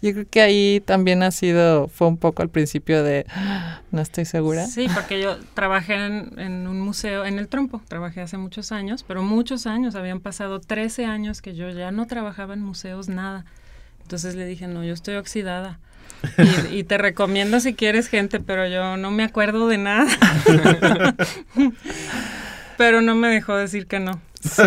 yo 0.00 0.12
creo 0.14 0.26
que 0.30 0.40
ahí 0.40 0.82
también 0.84 1.22
ha 1.22 1.30
sido, 1.30 1.88
fue 1.88 2.08
un 2.08 2.16
poco 2.16 2.40
al 2.40 2.48
principio 2.48 3.02
de, 3.02 3.26
ah, 3.28 3.82
no 3.90 4.00
estoy 4.00 4.24
segura. 4.24 4.66
Sí, 4.66 4.88
porque 4.94 5.20
yo 5.20 5.36
trabajé 5.52 5.94
en, 5.94 6.66
un 6.66 6.80
museo, 6.80 7.26
en 7.26 7.38
el 7.38 7.48
Trompo, 7.48 7.82
trabajé 7.86 8.22
hace 8.22 8.38
muchos 8.38 8.72
años, 8.72 9.04
pero 9.06 9.22
muchos 9.22 9.66
años, 9.66 9.94
habían 9.94 10.20
pasado 10.20 10.58
13 10.58 11.04
años 11.04 11.42
que 11.42 11.54
yo 11.54 11.68
ya 11.68 11.90
no 11.90 12.06
trabajaba 12.06 12.54
en 12.54 12.62
museos, 12.62 13.10
nada. 13.10 13.44
Entonces 14.10 14.34
le 14.34 14.44
dije, 14.44 14.66
no, 14.66 14.82
yo 14.82 14.92
estoy 14.92 15.14
oxidada. 15.14 15.78
Y, 16.72 16.82
te 16.82 16.98
recomiendo 16.98 17.60
si 17.60 17.74
quieres 17.74 18.08
gente, 18.08 18.40
pero 18.40 18.66
yo 18.66 18.96
no 18.96 19.12
me 19.12 19.22
acuerdo 19.22 19.68
de 19.68 19.78
nada. 19.78 20.10
pero 22.76 23.02
no 23.02 23.14
me 23.14 23.28
dejó 23.28 23.56
decir 23.56 23.86
que 23.86 24.00
no. 24.00 24.20
Sí. 24.40 24.62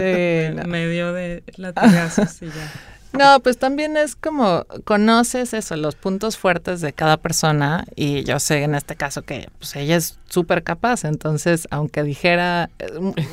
Me, 0.65 0.88
dio 0.88 1.12
de 1.12 1.43
latigazos 1.58 2.41
y 2.41 2.45
ya. 2.45 2.71
No, 3.13 3.39
pues 3.41 3.60
también 3.60 3.95
es 3.95 4.15
como 4.15 4.65
conoces 4.86 5.54
eso, 5.54 5.76
los 5.76 5.93
puntos 5.93 6.36
fuertes 6.36 6.82
de 6.82 6.93
cada 6.93 7.17
persona 7.17 7.86
y 7.95 8.23
yo 8.23 8.39
sé 8.39 8.63
en 8.63 8.73
este 8.73 8.95
caso 8.95 9.21
que 9.21 9.49
pues 9.60 9.76
ella 9.76 9.97
es 9.97 10.17
súper 10.30 10.63
capaz, 10.63 11.04
entonces 11.06 11.67
aunque 11.69 12.02
dijera 12.02 12.71
eh, 12.80 12.88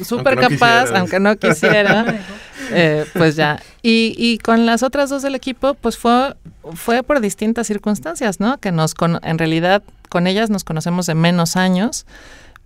súper 0.04 0.38
capaz, 0.38 0.90
aunque 0.94 1.18
no 1.18 1.34
quisiera, 1.36 2.20
eh, 2.72 3.06
pues 3.14 3.36
ya. 3.36 3.62
Y, 3.80 4.14
y 4.18 4.36
con 4.38 4.66
las 4.66 4.82
otras 4.82 5.08
dos 5.08 5.22
del 5.22 5.34
equipo, 5.34 5.72
pues 5.72 5.96
fue, 5.96 6.36
fue 6.74 7.02
por 7.02 7.20
distintas 7.20 7.66
circunstancias, 7.66 8.38
¿no? 8.38 8.58
Que 8.58 8.72
nos 8.72 8.94
en 9.22 9.38
realidad 9.38 9.82
con 10.10 10.26
ellas 10.26 10.50
nos 10.50 10.62
conocemos 10.62 11.06
de 11.06 11.14
menos 11.14 11.56
años, 11.56 12.04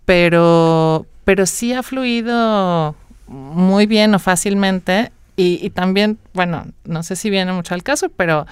pero, 0.05 1.07
pero 1.25 1.47
sí 1.47 1.73
ha 1.73 1.85
fluido 1.85 2.97
muy 3.29 3.87
bien 3.87 4.15
o 4.17 4.19
fácilmente 4.19 5.13
y, 5.37 5.71
también, 5.71 6.19
bueno, 6.33 6.67
no 6.85 7.03
sé 7.03 7.17
si 7.17 7.31
viene 7.31 7.53
mucho 7.53 7.75
al 7.75 7.83
caso, 7.83 8.09
pero 8.09 8.47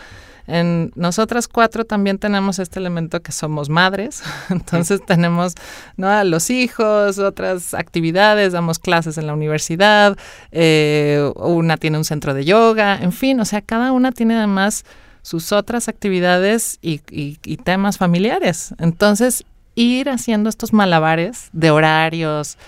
en 0.49 0.91
nosotras 0.97 1.47
cuatro 1.47 1.85
también 1.85 2.19
tenemos 2.19 2.59
este 2.59 2.81
elemento 2.81 3.23
que 3.23 3.31
somos 3.31 3.69
madres, 3.69 4.23
entonces 4.51 5.01
tenemos 5.07 5.55
¿no? 5.97 6.09
a 6.09 6.25
los 6.25 6.51
hijos, 6.51 7.19
otras 7.19 7.75
actividades, 7.75 8.53
damos 8.53 8.81
clases 8.81 9.19
en 9.19 9.29
la 9.29 9.35
universidad, 9.35 10.19
eh, 10.51 11.31
una 11.37 11.77
tiene 11.77 11.99
un 11.99 12.05
centro 12.05 12.35
de 12.35 12.45
yoga, 12.45 12.99
en 13.01 13.13
fin, 13.13 13.39
o 13.39 13.45
sea, 13.45 13.61
cada 13.61 13.93
una 13.93 14.11
tiene 14.11 14.37
además 14.37 14.85
sus 15.23 15.53
otras 15.53 15.89
actividades 15.89 16.79
y, 16.83 17.01
y 17.13 17.57
temas 17.59 17.97
familiares. 17.97 18.75
Entonces, 18.79 19.45
ir 19.75 20.11
haciendo 20.11 20.49
estos 20.49 20.73
malabares 20.73 21.49
de 21.53 21.71
horarios, 21.71 22.59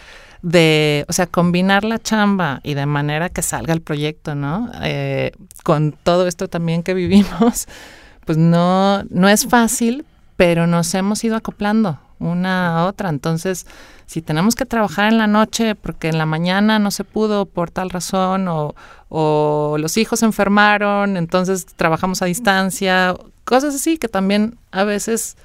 de, 0.45 1.07
o 1.09 1.13
sea, 1.15 1.27
combinar 1.27 1.85
la 1.85 1.99
chamba 1.99 2.61
y 2.63 2.75
de 2.75 2.85
manera 2.85 3.31
que 3.31 3.41
salga 3.41 3.73
el 3.73 3.81
proyecto, 3.81 4.35
¿no? 4.35 4.71
Eh, 4.83 5.33
con 5.63 5.93
todo 5.93 6.27
esto 6.27 6.49
también 6.49 6.83
que 6.83 6.93
vivimos, 6.93 7.67
pues 8.27 8.37
no, 8.37 9.03
no 9.05 9.31
es 9.31 9.47
fácil, 9.47 10.05
pero 10.37 10.67
nos 10.67 10.95
hemos 10.95 11.25
ido 11.25 11.37
acoplando 11.37 11.99
una 12.19 12.79
a 12.79 12.85
otra. 12.85 13.09
Entonces, 13.09 13.67
si 14.05 14.21
tenemos 14.21 14.55
que 14.55 14.67
trabajar 14.67 15.11
en 15.11 15.17
la 15.17 15.27
noche 15.27 15.75
porque 15.77 16.09
en 16.09 16.19
la 16.19 16.27
mañana 16.27 16.79
no 16.79 16.91
se 16.91 17.05
pudo 17.05 17.47
por 17.47 17.71
tal 17.71 17.89
razón 17.89 18.47
o, 18.47 18.75
o 19.09 19.77
los 19.79 19.97
hijos 19.97 20.21
se 20.21 20.27
enfermaron, 20.27 21.17
entonces 21.17 21.65
trabajamos 21.65 22.21
a 22.21 22.27
distancia, 22.27 23.17
cosas 23.47 23.75
así 23.75 23.97
que 23.97 24.09
también 24.09 24.59
a 24.73 24.85
veces 24.85 25.39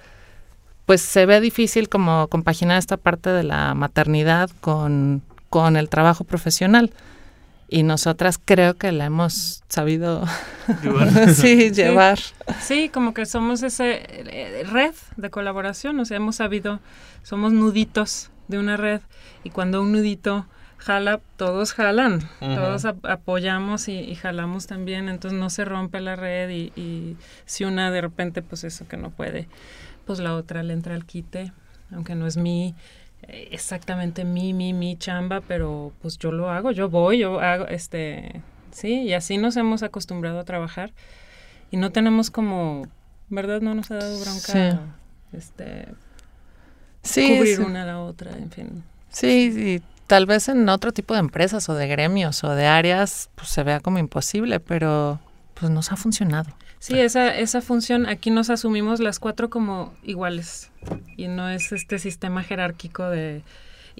pues 0.90 1.04
se 1.04 1.28
ve 1.28 1.40
difícil 1.40 1.88
como 1.88 2.28
compaginar 2.30 2.80
esta 2.80 2.98
parte 2.98 3.30
de 3.30 3.44
la 3.44 3.76
maternidad 3.76 4.50
con, 4.60 5.22
con 5.52 5.78
el 5.78 5.88
trabajo 5.88 6.24
profesional. 6.24 6.92
Y 7.68 7.84
nosotras 7.84 8.40
creo 8.44 8.74
que 8.74 8.92
la 8.92 9.06
hemos 9.06 9.62
sabido 9.70 10.26
sí, 11.36 11.70
llevar. 11.70 12.18
Sí, 12.60 12.90
como 12.90 13.14
que 13.14 13.28
somos 13.28 13.62
ese 13.62 14.02
eh, 14.10 14.64
red 14.68 14.96
de 15.16 15.30
colaboración, 15.30 16.00
o 16.00 16.06
sea, 16.06 16.18
hemos 16.18 16.38
sabido, 16.38 16.80
somos 17.22 17.54
nuditos 17.54 18.32
de 18.48 18.58
una 18.58 18.76
red 18.76 19.02
y 19.44 19.52
cuando 19.52 19.84
un 19.84 19.92
nudito 19.92 20.48
jala, 20.80 21.20
todos 21.38 21.74
jalan, 21.74 22.28
todos 22.40 22.86
apoyamos 22.86 23.90
y, 23.90 24.16
jalamos 24.16 24.66
también, 24.66 25.08
entonces 25.08 25.40
no 25.40 25.52
se 25.52 25.66
rompe 25.66 26.02
la 26.02 26.16
red 26.16 26.50
y, 26.50 26.72
y 26.76 27.16
si 27.46 27.64
una 27.64 27.92
de 27.92 28.02
repente, 28.02 28.42
pues 28.42 28.64
eso 28.64 28.88
que 28.88 28.98
no 28.98 29.12
puede 29.12 29.48
pues 30.10 30.18
la 30.18 30.34
otra 30.34 30.64
le 30.64 30.74
entra 30.74 30.96
al 30.96 31.06
quite, 31.06 31.52
aunque 31.92 32.16
no 32.16 32.26
es 32.26 32.36
mi 32.36 32.74
eh, 33.28 33.50
exactamente 33.52 34.26
mi, 34.26 34.54
mi, 34.54 34.74
mi 34.74 34.98
chamba, 34.98 35.40
pero 35.40 35.94
pues 36.02 36.18
yo 36.18 36.32
lo 36.32 36.50
hago, 36.50 36.72
yo 36.72 36.90
voy, 36.90 37.20
yo 37.20 37.40
hago, 37.40 37.68
este, 37.68 38.42
sí, 38.72 39.04
y 39.04 39.14
así 39.14 39.38
nos 39.38 39.56
hemos 39.56 39.84
acostumbrado 39.84 40.40
a 40.40 40.46
trabajar 40.46 40.94
y 41.70 41.78
no 41.78 41.92
tenemos 41.92 42.32
como, 42.32 42.88
¿verdad? 43.30 43.62
No 43.62 43.76
nos 43.76 43.92
ha 43.92 43.98
dado 43.98 44.20
bronca, 44.20 44.80
este, 45.32 45.90
sí, 47.04 47.38
cubrir 47.38 47.60
una 47.60 47.84
a 47.84 47.86
la 47.86 48.00
otra, 48.00 48.36
en 48.36 48.50
fin. 48.50 48.84
Sí, 49.10 49.52
sí, 49.54 49.84
tal 50.08 50.26
vez 50.26 50.50
en 50.50 50.68
otro 50.70 50.92
tipo 50.92 51.14
de 51.14 51.20
empresas 51.20 51.70
o 51.70 51.76
de 51.76 51.88
gremios 51.88 52.44
o 52.44 52.56
de 52.56 52.66
áreas, 52.66 53.30
pues 53.36 53.50
se 53.50 53.62
vea 53.62 53.80
como 53.80 54.00
imposible, 54.00 54.60
pero 54.60 55.20
pues 55.54 55.70
nos 55.70 55.92
ha 55.92 55.98
funcionado. 55.98 56.50
Sí, 56.80 56.98
esa, 56.98 57.38
esa 57.38 57.62
función, 57.62 58.06
aquí 58.06 58.32
nos 58.32 58.50
asumimos 58.50 59.02
las 59.02 59.20
cuatro 59.20 59.50
como 59.50 59.94
iguales 60.02 60.72
y 61.18 61.28
no 61.28 61.50
es 61.50 61.74
este 61.74 62.00
sistema 62.00 62.42
jerárquico 62.42 63.10
de 63.10 63.44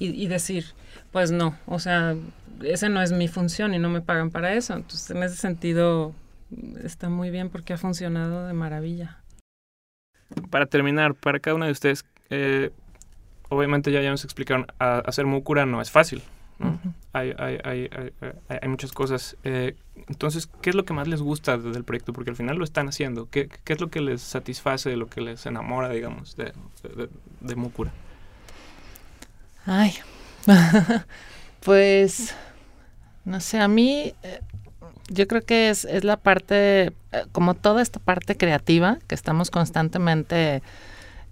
y, 0.02 0.28
decir, 0.28 0.64
pues 1.12 1.30
no, 1.30 1.58
o 1.66 1.78
sea, 1.78 2.16
esa 2.64 2.88
no 2.88 3.02
es 3.02 3.12
mi 3.12 3.28
función 3.28 3.74
y 3.74 3.80
no 3.80 3.90
me 3.90 4.00
pagan 4.00 4.32
para 4.32 4.54
eso. 4.54 4.74
Entonces, 4.74 5.12
en 5.12 5.24
ese 5.24 5.36
sentido, 5.36 6.14
está 6.82 7.10
muy 7.10 7.32
bien 7.32 7.50
porque 7.50 7.74
ha 7.74 7.78
funcionado 7.78 8.48
de 8.48 8.54
maravilla. 8.54 9.18
Para 10.50 10.68
terminar, 10.68 11.16
para 11.16 11.40
cada 11.40 11.56
una 11.56 11.66
de 11.66 11.74
ustedes, 11.74 12.06
eh, 12.30 12.72
obviamente 13.50 13.92
ya, 13.92 14.02
ya 14.02 14.10
nos 14.10 14.24
explicaron, 14.24 14.68
hacer 14.80 15.26
Mukura 15.26 15.66
no 15.66 15.82
es 15.82 15.92
fácil, 15.92 16.24
hay, 17.14 17.34
hay, 17.38 17.60
hay, 17.64 17.90
hay, 18.50 18.68
muchas 18.68 18.92
cosas. 18.92 19.38
Eh, 19.44 19.76
entonces, 20.08 20.50
¿qué 20.62 20.70
es 20.70 20.76
lo 20.76 20.86
que 20.86 20.94
más 20.94 21.08
les 21.08 21.22
gusta 21.22 21.58
del 21.58 21.84
proyecto? 21.84 22.14
Porque 22.14 22.30
al 22.30 22.36
final 22.36 22.58
lo 22.58 22.64
están 22.64 22.88
haciendo. 22.88 23.30
¿Qué, 23.30 23.50
qué 23.64 23.74
es 23.74 23.82
lo 23.82 23.90
que 23.90 24.02
les 24.02 24.22
satisface, 24.22 24.96
lo 24.96 25.08
que 25.08 25.22
les 25.22 25.46
enamora, 25.46 25.90
digamos, 25.90 26.36
de, 26.36 26.54
de, 27.42 27.56
Mukura? 27.56 27.92
Ay, 29.66 29.94
pues, 31.62 32.36
no 33.26 33.40
sé, 33.40 33.60
a 33.60 33.68
mí 33.68 34.14
eh, 34.24 34.42
yo 35.10 35.28
creo 35.28 35.42
que 35.42 35.70
es, 35.70 35.86
es 35.86 36.04
la 36.04 36.18
parte, 36.18 36.88
eh, 36.88 36.94
como 37.32 37.54
toda 37.54 37.82
esta 37.82 38.00
parte 38.00 38.36
creativa 38.36 39.00
que 39.08 39.16
estamos 39.16 39.50
constantemente, 39.52 40.62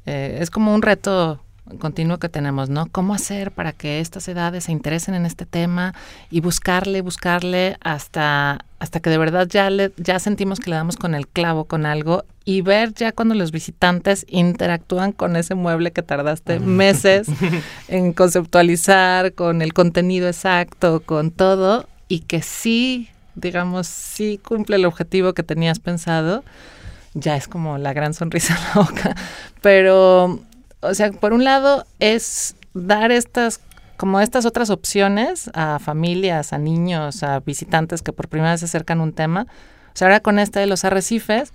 es 0.06 0.50
como 0.52 0.74
un 0.74 0.82
reto 0.82 1.44
continuo 1.80 2.18
que 2.18 2.30
tenemos, 2.30 2.70
¿no? 2.70 2.88
¿Cómo 2.88 3.14
hacer 3.14 3.52
para 3.52 3.74
que 3.74 4.00
estas 4.00 4.28
edades 4.28 4.66
se 4.66 4.72
interesen 4.72 5.14
en 5.14 5.26
este 5.26 5.46
tema 5.46 5.94
y 6.30 6.40
buscarle, 6.40 7.02
buscarle 7.02 7.78
hasta, 7.82 8.66
hasta 8.80 9.00
que 9.00 9.10
de 9.10 9.18
verdad 9.18 9.48
ya, 9.48 9.70
le, 9.70 9.92
ya 9.98 10.20
sentimos 10.20 10.60
que 10.60 10.70
le 10.70 10.76
damos 10.76 10.98
con 10.98 11.16
el 11.16 11.28
clavo 11.28 11.66
con 11.66 11.86
algo 11.86 12.26
y 12.46 12.62
ver 12.62 12.94
ya 12.94 13.12
cuando 13.12 13.36
los 13.36 13.52
visitantes 13.52 14.26
interactúan 14.30 15.12
con 15.12 15.36
ese 15.36 15.56
mueble 15.56 15.92
que 15.92 16.04
tardaste 16.04 16.60
meses 16.60 17.28
en 17.88 18.14
conceptualizar, 18.14 19.34
con 19.34 19.62
el 19.62 19.74
contenido 19.74 20.28
exacto, 20.28 21.02
con 21.02 21.32
todo 21.32 21.88
y 22.08 22.22
que 22.22 22.42
sí, 22.42 23.10
digamos, 23.36 23.88
sí 23.88 24.40
cumple 24.44 24.78
el 24.78 24.86
objetivo 24.86 25.34
que 25.34 25.44
tenías 25.44 25.80
pensado 25.80 26.44
ya 27.20 27.36
es 27.36 27.48
como 27.48 27.78
la 27.78 27.94
gran 27.94 28.14
sonrisa 28.14 28.56
en 28.56 28.64
la 28.64 28.88
boca. 28.88 29.16
Pero 29.62 30.40
o 30.82 30.94
sea, 30.94 31.12
por 31.12 31.34
un 31.34 31.44
lado 31.44 31.86
es 32.00 32.56
dar 32.74 33.12
estas 33.12 33.62
como 33.98 34.20
estas 34.20 34.46
otras 34.46 34.70
opciones 34.70 35.50
a 35.56 35.80
familias, 35.80 36.54
a 36.54 36.60
niños, 36.60 37.24
a 37.24 37.40
visitantes 37.40 38.04
que 38.04 38.14
por 38.14 38.28
primera 38.30 38.52
vez 38.52 38.60
se 38.60 38.68
acercan 38.68 39.00
a 39.00 39.04
un 39.04 39.12
tema. 39.14 39.48
O 39.88 39.98
sea, 39.98 40.08
ahora 40.08 40.20
con 40.20 40.38
este 40.38 40.60
de 40.60 40.68
los 40.68 40.86
arrecifes, 40.86 41.52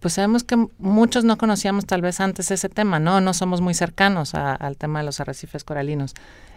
pues 0.00 0.14
sabemos 0.14 0.42
que 0.42 0.56
muchos 0.78 1.24
no 1.24 1.38
conocíamos 1.38 1.86
tal 1.86 2.02
vez 2.02 2.20
antes 2.20 2.50
ese 2.50 2.68
tema, 2.68 2.98
¿no? 2.98 3.20
No 3.20 3.32
somos 3.32 3.60
muy 3.60 3.74
cercanos 3.74 4.34
al 4.34 4.76
tema 4.76 4.98
de 4.98 5.06
los 5.06 5.20
arrecifes 5.20 5.62
coralinos. 5.62 6.14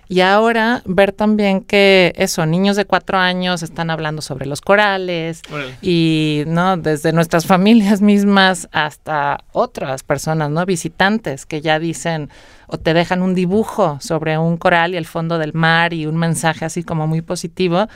Y 0.09 0.21
ahora 0.21 0.81
ver 0.85 1.11
también 1.11 1.61
que 1.61 2.13
eso, 2.15 2.45
niños 2.45 2.77
de 2.77 2.85
cuatro 2.85 3.17
años 3.17 3.61
están 3.61 3.89
hablando 3.89 4.21
sobre 4.21 4.45
los 4.45 4.61
corales 4.61 5.41
y 5.81 6.43
no 6.47 6.77
desde 6.77 7.11
nuestras 7.11 7.45
familias 7.47 8.01
mismas 8.01 8.69
hasta 8.71 9.39
otras 9.51 10.03
personas, 10.03 10.49
no 10.49 10.65
visitantes 10.65 11.45
que 11.45 11.59
ya 11.59 11.77
dicen 11.79 12.29
o 12.67 12.77
te 12.77 12.93
dejan 12.93 13.21
un 13.21 13.35
dibujo 13.35 13.97
sobre 13.99 14.37
un 14.37 14.57
coral 14.57 14.93
y 14.93 14.97
el 14.97 15.05
fondo 15.05 15.37
del 15.37 15.53
mar 15.53 15.93
y 15.93 16.05
un 16.05 16.15
mensaje 16.15 16.63
así 16.63 16.83
como 16.83 17.05
muy 17.07 17.21
positivo. 17.21 17.87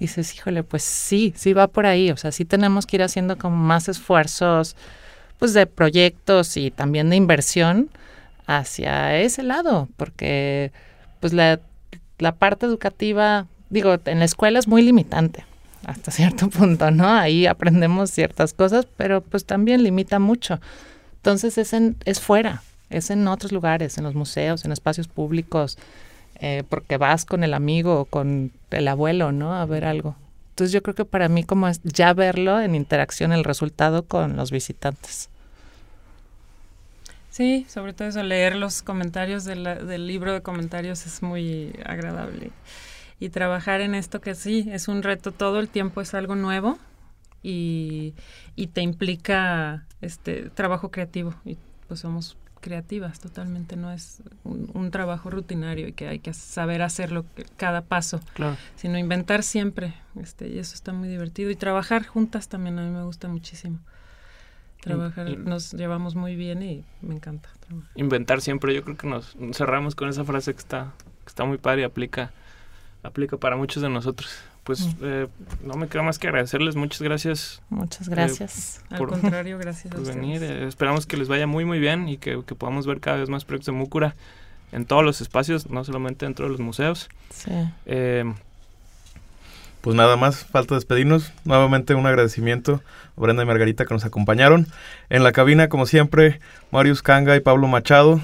dices, 0.00 0.34
híjole, 0.34 0.62
pues 0.62 0.82
sí, 0.84 1.34
sí 1.36 1.52
va 1.52 1.66
por 1.66 1.84
ahí. 1.86 2.10
O 2.10 2.16
sea, 2.16 2.32
sí 2.32 2.44
tenemos 2.44 2.86
que 2.86 2.96
ir 2.96 3.02
haciendo 3.02 3.36
como 3.36 3.56
más 3.56 3.88
esfuerzos 3.88 4.76
pues 5.38 5.54
de 5.54 5.66
proyectos 5.66 6.56
y 6.56 6.70
también 6.70 7.10
de 7.10 7.16
inversión 7.16 7.90
hacia 8.46 9.16
ese 9.18 9.42
lado, 9.42 9.88
porque 9.96 10.72
pues 11.20 11.32
la, 11.32 11.60
la 12.18 12.32
parte 12.32 12.66
educativa, 12.66 13.46
digo, 13.70 13.96
en 14.04 14.18
la 14.18 14.24
escuela 14.24 14.58
es 14.58 14.68
muy 14.68 14.82
limitante 14.82 15.44
hasta 15.84 16.10
cierto 16.10 16.48
punto, 16.48 16.90
¿no? 16.90 17.08
Ahí 17.08 17.46
aprendemos 17.46 18.10
ciertas 18.10 18.52
cosas, 18.52 18.86
pero 18.96 19.20
pues 19.20 19.44
también 19.44 19.82
limita 19.82 20.18
mucho. 20.18 20.60
Entonces 21.16 21.58
es, 21.58 21.72
en, 21.72 21.96
es 22.04 22.20
fuera, 22.20 22.62
es 22.90 23.10
en 23.10 23.26
otros 23.26 23.52
lugares, 23.52 23.98
en 23.98 24.04
los 24.04 24.14
museos, 24.14 24.64
en 24.64 24.72
espacios 24.72 25.08
públicos, 25.08 25.78
eh, 26.40 26.62
porque 26.68 26.96
vas 26.96 27.24
con 27.24 27.42
el 27.42 27.54
amigo 27.54 28.00
o 28.00 28.04
con 28.04 28.52
el 28.70 28.88
abuelo, 28.88 29.32
¿no? 29.32 29.54
A 29.54 29.64
ver 29.66 29.84
algo. 29.84 30.14
Entonces 30.50 30.72
yo 30.72 30.82
creo 30.82 30.94
que 30.94 31.04
para 31.04 31.28
mí 31.28 31.44
como 31.44 31.68
es 31.68 31.80
ya 31.82 32.12
verlo 32.12 32.60
en 32.60 32.74
interacción 32.74 33.32
el 33.32 33.44
resultado 33.44 34.04
con 34.04 34.36
los 34.36 34.50
visitantes. 34.50 35.30
Sí, 37.38 37.66
sobre 37.68 37.92
todo 37.92 38.08
eso, 38.08 38.20
leer 38.24 38.56
los 38.56 38.82
comentarios 38.82 39.44
del 39.44 40.08
libro 40.08 40.32
de 40.32 40.42
comentarios 40.42 41.06
es 41.06 41.22
muy 41.22 41.72
agradable. 41.86 42.50
Y 43.20 43.28
trabajar 43.28 43.80
en 43.80 43.94
esto 43.94 44.20
que 44.20 44.34
sí, 44.34 44.68
es 44.72 44.88
un 44.88 45.04
reto 45.04 45.30
todo 45.30 45.60
el 45.60 45.68
tiempo, 45.68 46.00
es 46.00 46.14
algo 46.14 46.34
nuevo 46.34 46.78
y, 47.40 48.14
y 48.56 48.66
te 48.66 48.80
implica 48.80 49.86
este 50.00 50.50
trabajo 50.50 50.90
creativo. 50.90 51.32
Y 51.44 51.58
pues 51.86 52.00
somos 52.00 52.36
creativas 52.60 53.20
totalmente, 53.20 53.76
no 53.76 53.92
es 53.92 54.20
un, 54.42 54.90
trabajo 54.90 55.30
rutinario 55.30 55.86
y 55.86 55.92
que 55.92 56.08
hay 56.08 56.18
que 56.18 56.34
saber 56.34 56.82
hacerlo 56.82 57.24
cada 57.56 57.82
paso, 57.82 58.18
sino 58.74 58.98
inventar 58.98 59.44
siempre, 59.44 59.94
este, 60.20 60.48
y 60.48 60.58
eso 60.58 60.74
está 60.74 60.92
muy 60.92 61.06
divertido. 61.06 61.50
Y 61.50 61.54
trabajar 61.54 62.04
juntas 62.04 62.48
también 62.48 62.80
a 62.80 62.82
mí 62.82 62.90
me 62.90 63.04
gusta 63.04 63.28
muchísimo. 63.28 63.78
Trabajar, 64.88 65.38
nos 65.38 65.72
llevamos 65.72 66.14
muy 66.14 66.36
bien 66.36 66.62
y 66.62 66.84
me 67.02 67.14
encanta. 67.14 67.48
Inventar 67.94 68.40
siempre, 68.40 68.74
yo 68.74 68.82
creo 68.82 68.96
que 68.96 69.06
nos 69.06 69.36
cerramos 69.52 69.94
con 69.94 70.08
esa 70.08 70.24
frase 70.24 70.52
que 70.52 70.58
está, 70.58 70.92
que 71.24 71.28
está 71.28 71.44
muy 71.44 71.58
padre 71.58 71.82
y 71.82 71.84
aplica, 71.84 72.32
aplica 73.02 73.36
para 73.36 73.56
muchos 73.56 73.82
de 73.82 73.88
nosotros 73.88 74.42
pues 74.68 74.84
mm. 74.84 74.90
eh, 75.00 75.28
no 75.64 75.76
me 75.76 75.88
queda 75.88 76.02
más 76.02 76.18
que 76.18 76.28
agradecerles. 76.28 76.76
Muchas 76.76 77.00
gracias. 77.00 77.62
Muchas 77.70 78.06
gracias. 78.10 78.84
Al 78.90 79.06
contrario, 79.06 79.56
gracias 79.56 79.94
por 79.94 80.04
venir. 80.04 80.42
Eh, 80.42 80.68
esperamos 80.68 81.06
que 81.06 81.16
les 81.16 81.26
vaya 81.26 81.46
muy, 81.46 81.64
muy 81.64 81.78
bien 81.78 82.06
y 82.06 82.18
que, 82.18 82.36
podamos 82.42 82.86
ver 82.86 83.00
cada 83.00 83.16
vez 83.16 83.30
más 83.30 83.46
proyectos 83.46 83.72
de 83.72 83.78
Múcura 83.78 84.14
en 84.70 84.84
todos 84.84 85.02
los 85.02 85.22
espacios, 85.22 85.70
no 85.70 85.84
solamente 85.84 86.26
dentro 86.26 86.44
de 86.44 86.50
los 86.50 86.60
museos. 86.60 87.08
Sí. 87.30 87.50
Pues 89.80 89.96
nada 89.96 90.16
más, 90.16 90.44
falta 90.44 90.74
despedirnos. 90.74 91.32
Nuevamente 91.44 91.94
un 91.94 92.06
agradecimiento 92.06 92.82
a 93.16 93.20
Brenda 93.20 93.42
y 93.42 93.46
Margarita 93.46 93.86
que 93.86 93.94
nos 93.94 94.04
acompañaron. 94.04 94.66
En 95.08 95.22
la 95.22 95.32
cabina, 95.32 95.68
como 95.68 95.86
siempre, 95.86 96.40
Marius 96.70 97.02
Kanga 97.02 97.36
y 97.36 97.40
Pablo 97.40 97.68
Machado. 97.68 98.20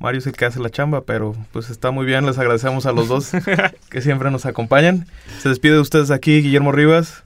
Mario 0.00 0.20
es 0.20 0.26
el 0.26 0.34
que 0.34 0.44
hace 0.44 0.60
la 0.60 0.70
chamba, 0.70 1.02
pero 1.02 1.34
pues 1.52 1.70
está 1.70 1.90
muy 1.90 2.06
bien. 2.06 2.24
Les 2.26 2.38
agradecemos 2.38 2.86
a 2.86 2.92
los 2.92 3.08
dos 3.08 3.32
que 3.90 4.00
siempre 4.00 4.30
nos 4.30 4.46
acompañan. 4.46 5.06
Se 5.40 5.48
despide 5.48 5.74
de 5.74 5.80
ustedes 5.80 6.10
aquí 6.10 6.40
Guillermo 6.40 6.72
Rivas. 6.72 7.24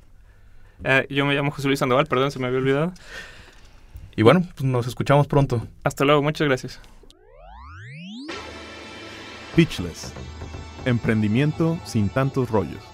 Eh, 0.85 1.07
yo 1.11 1.27
me 1.27 1.35
llamo 1.35 1.51
José 1.51 1.69
Luis 1.69 1.79
Sandoval, 1.79 2.07
perdón, 2.07 2.31
se 2.31 2.39
me 2.39 2.47
había 2.47 2.59
olvidado. 2.59 2.93
Y 4.17 4.23
bueno, 4.23 4.43
pues 4.55 4.65
nos 4.65 4.87
escuchamos 4.87 5.27
pronto. 5.27 5.67
Hasta 5.85 6.05
luego, 6.05 6.23
muchas 6.23 6.47
gracias. 6.47 6.81
Pitchless. 9.55 10.13
Emprendimiento 10.85 11.79
sin 11.85 12.09
tantos 12.09 12.51
rollos. 12.51 12.92